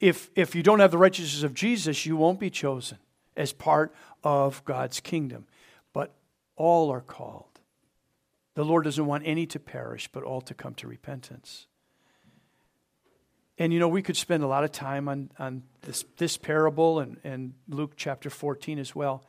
if, 0.00 0.30
if 0.34 0.54
you 0.54 0.62
don't 0.62 0.80
have 0.80 0.90
the 0.90 0.98
righteousness 0.98 1.42
of 1.42 1.54
Jesus, 1.54 2.06
you 2.06 2.16
won't 2.16 2.40
be 2.40 2.50
chosen 2.50 2.98
as 3.36 3.52
part 3.52 3.94
of 4.24 4.64
God's 4.64 5.00
kingdom. 5.00 5.46
But 5.92 6.14
all 6.56 6.90
are 6.90 7.00
called. 7.00 7.60
The 8.54 8.64
Lord 8.64 8.84
doesn't 8.84 9.04
want 9.04 9.24
any 9.26 9.46
to 9.46 9.60
perish, 9.60 10.08
but 10.10 10.22
all 10.22 10.40
to 10.42 10.54
come 10.54 10.74
to 10.76 10.88
repentance. 10.88 11.66
And 13.58 13.72
you 13.72 13.78
know, 13.78 13.88
we 13.88 14.02
could 14.02 14.16
spend 14.16 14.42
a 14.42 14.46
lot 14.46 14.64
of 14.64 14.72
time 14.72 15.08
on, 15.08 15.30
on 15.38 15.62
this, 15.82 16.04
this 16.16 16.36
parable 16.36 17.00
and, 17.00 17.18
and 17.24 17.54
Luke 17.68 17.92
chapter 17.96 18.30
14 18.30 18.78
as 18.78 18.94
well. 18.94 19.24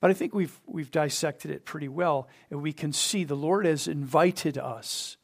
But 0.00 0.10
I 0.10 0.14
think 0.14 0.34
we've, 0.34 0.58
we've 0.66 0.90
dissected 0.90 1.50
it 1.50 1.66
pretty 1.66 1.88
well, 1.88 2.28
and 2.50 2.62
we 2.62 2.72
can 2.72 2.92
see 2.92 3.24
the 3.24 3.34
Lord 3.34 3.66
has 3.66 3.86
invited 3.86 4.56
us. 4.56 5.18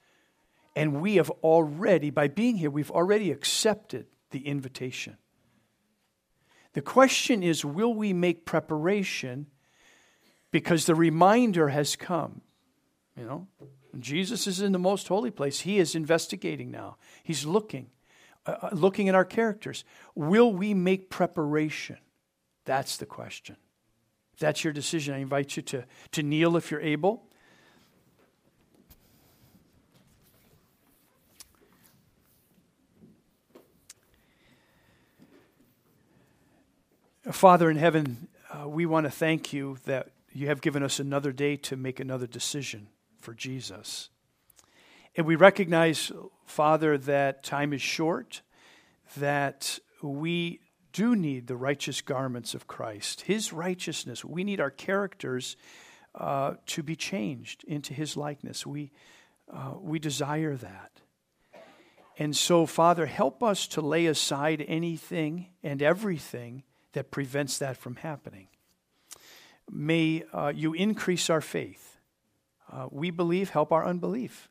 And 0.75 1.01
we 1.01 1.17
have 1.17 1.31
already, 1.43 2.11
by 2.11 2.29
being 2.29 2.57
here, 2.57 2.71
we've 2.71 2.91
already 2.91 3.31
accepted 3.31 4.07
the 4.31 4.47
invitation. 4.47 5.17
The 6.75 6.83
question 6.83 7.43
is 7.43 7.65
will 7.65 7.95
we 7.95 8.13
make 8.13 8.45
preparation 8.45 9.47
because 10.51 10.85
the 10.85 10.95
reminder 10.95 11.69
has 11.69 11.97
come? 11.97 12.43
You 13.17 13.25
know, 13.25 13.49
Jesus 13.99 14.47
is 14.47 14.61
in 14.61 14.73
the 14.73 14.79
most 14.79 15.09
holy 15.09 15.31
place. 15.31 15.61
He 15.61 15.79
is 15.79 15.95
investigating 15.95 16.71
now, 16.71 16.99
He's 17.23 17.47
looking, 17.47 17.89
uh, 18.45 18.57
uh 18.61 18.69
looking 18.73 19.09
at 19.09 19.15
our 19.15 19.25
characters. 19.25 19.85
Will 20.15 20.53
we 20.53 20.75
make 20.75 21.09
preparation? 21.09 21.97
That's 22.67 22.99
the 22.99 23.07
question. 23.07 23.57
If 24.37 24.41
that's 24.41 24.63
your 24.65 24.75
decision, 24.75 25.15
I 25.15 25.21
invite 25.21 25.57
you 25.57 25.63
to, 25.63 25.85
to 26.13 26.23
kneel 26.23 26.59
if 26.59 26.71
you're 26.71 26.79
able. 26.79 27.23
Father 37.33 37.71
in 37.71 37.79
heaven, 37.79 38.29
uh, 38.53 38.69
we 38.69 38.85
want 38.85 39.05
to 39.05 39.11
thank 39.11 39.55
you 39.55 39.79
that 39.87 40.09
you 40.35 40.49
have 40.49 40.61
given 40.61 40.83
us 40.83 41.01
another 41.01 41.33
day 41.33 41.57
to 41.57 41.75
make 41.75 41.99
another 41.99 42.27
decision 42.27 42.89
for 43.19 43.33
Jesus. 43.33 44.11
And 45.17 45.25
we 45.25 45.35
recognize, 45.35 46.13
Father, 46.45 46.99
that 46.99 47.43
time 47.43 47.73
is 47.73 47.81
short, 47.81 48.43
that 49.17 49.79
we 50.03 50.61
do 50.97 51.15
need 51.15 51.47
the 51.47 51.57
righteous 51.57 52.01
garments 52.01 52.55
of 52.55 52.67
Christ, 52.67 53.21
His 53.21 53.53
righteousness. 53.53 54.25
We 54.25 54.45
need 54.45 54.63
our 54.63 54.71
characters 54.71 55.55
uh, 56.15 56.55
to 56.69 56.83
be 56.83 56.97
changed 56.97 57.65
into 57.65 57.93
His 57.93 58.17
likeness. 58.17 58.67
We, 58.67 58.93
uh, 59.53 59.75
we 59.79 59.99
desire 59.99 60.57
that. 60.57 60.93
And 62.19 62.35
so, 62.35 62.65
Father, 62.65 63.05
help 63.05 63.43
us 63.43 63.67
to 63.69 63.83
lay 63.83 64.07
aside 64.07 64.65
anything 64.67 65.49
and 65.63 65.83
everything 65.83 66.63
that 66.95 67.11
prevents 67.11 67.59
that 67.59 67.77
from 67.77 67.97
happening. 67.97 68.49
May 69.71 70.23
uh, 70.33 70.51
you 70.57 70.73
increase 70.73 71.29
our 71.29 71.43
faith. 71.43 71.99
Uh, 72.73 72.89
we 72.91 73.11
believe, 73.11 73.51
help 73.51 73.71
our 73.71 73.85
unbelief. 73.85 74.49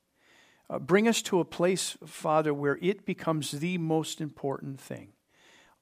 Uh, 0.69 0.77
bring 0.77 1.08
us 1.08 1.23
to 1.23 1.39
a 1.39 1.45
place, 1.45 1.97
Father, 2.05 2.53
where 2.53 2.77
it 2.84 3.03
becomes 3.03 3.49
the 3.49 3.79
most 3.79 4.21
important 4.21 4.79
thing 4.79 5.13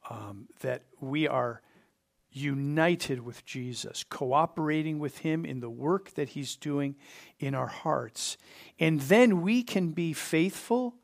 um, 0.09 0.47
that 0.61 0.83
we 0.99 1.27
are 1.27 1.61
united 2.31 3.21
with 3.21 3.45
Jesus, 3.45 4.03
cooperating 4.03 4.99
with 4.99 5.19
Him 5.19 5.45
in 5.45 5.59
the 5.59 5.69
work 5.69 6.13
that 6.15 6.29
He's 6.29 6.55
doing 6.55 6.95
in 7.39 7.53
our 7.55 7.67
hearts. 7.67 8.37
And 8.79 8.99
then 9.01 9.41
we 9.41 9.63
can 9.63 9.91
be 9.91 10.13
faithful, 10.13 10.95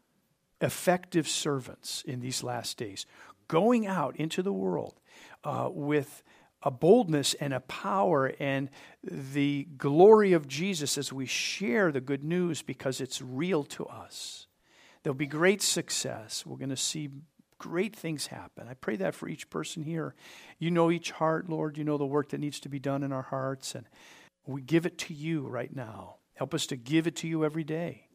effective 0.60 1.28
servants 1.28 2.04
in 2.06 2.20
these 2.20 2.44
last 2.44 2.78
days, 2.78 3.06
going 3.48 3.86
out 3.86 4.16
into 4.16 4.42
the 4.42 4.54
world 4.54 5.00
uh, 5.44 5.70
with 5.72 6.24
a 6.62 6.72
boldness 6.72 7.34
and 7.36 7.54
a 7.54 7.62
power 7.62 8.34
and 8.40 8.70
the 9.04 9.66
glory 9.78 10.34
of 10.34 10.48
Jesus 10.48 10.98
as 10.98 11.14
we 11.14 11.26
share 11.26 11.92
the 11.92 12.02
good 12.02 12.24
news 12.24 12.62
because 12.62 13.00
it's 13.00 13.22
real 13.22 13.64
to 13.64 13.86
us. 13.86 14.48
There'll 15.04 15.16
be 15.16 15.26
great 15.26 15.62
success. 15.62 16.46
We're 16.46 16.58
going 16.58 16.70
to 16.70 16.76
see 16.76 17.10
great 17.60 17.96
things 17.96 18.28
happen. 18.28 18.68
I 18.68 18.74
pray 18.74 18.96
that 18.96 19.14
for 19.14 19.30
each 19.30 19.50
person 19.50 19.84
here. 19.84 20.16
You 20.58 20.72
know 20.72 20.90
each 20.90 21.12
heart, 21.12 21.50
Lord. 21.50 21.78
You 21.78 21.84
know 21.84 21.98
the 21.98 22.06
work 22.06 22.30
that 22.30 22.40
needs 22.40 22.60
to 22.62 22.70
be 22.70 22.80
done 22.80 23.04
in 23.04 23.12
our 23.12 23.22
hearts. 23.22 23.76
And 23.76 23.86
we 24.48 24.62
give 24.62 24.88
it 24.88 24.98
to 25.00 25.14
you 25.14 25.48
right 25.48 25.74
now. 25.74 26.16
Help 26.34 26.54
us 26.54 26.66
to 26.68 26.76
give 26.76 27.06
it 27.06 27.18
to 27.18 27.28
you 27.28 27.46
every 27.46 27.64
day 27.64 28.08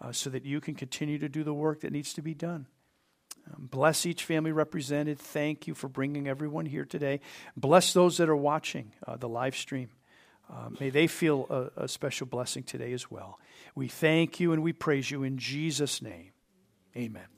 uh, 0.00 0.12
so 0.12 0.30
that 0.30 0.46
you 0.46 0.60
can 0.60 0.74
continue 0.74 1.18
to 1.18 1.28
do 1.28 1.44
the 1.44 1.52
work 1.52 1.80
that 1.80 1.92
needs 1.92 2.14
to 2.14 2.22
be 2.22 2.32
done. 2.34 2.66
Um, 3.52 3.68
bless 3.70 4.06
each 4.06 4.24
family 4.24 4.52
represented. 4.52 5.18
Thank 5.18 5.66
you 5.66 5.74
for 5.74 5.88
bringing 5.88 6.26
everyone 6.26 6.66
here 6.66 6.84
today. 6.84 7.20
Bless 7.56 7.92
those 7.92 8.16
that 8.16 8.28
are 8.28 8.36
watching 8.36 8.92
uh, 9.06 9.16
the 9.16 9.28
live 9.28 9.56
stream. 9.56 9.90
Uh, 10.50 10.68
may 10.78 10.90
they 10.90 11.06
feel 11.06 11.72
a, 11.76 11.84
a 11.84 11.88
special 11.88 12.26
blessing 12.26 12.62
today 12.62 12.92
as 12.92 13.10
well. 13.10 13.38
We 13.74 13.88
thank 13.88 14.40
you 14.40 14.52
and 14.52 14.62
we 14.62 14.72
praise 14.72 15.10
you 15.10 15.22
in 15.22 15.38
Jesus' 15.38 16.00
name. 16.00 16.32
Amen. 16.96 17.33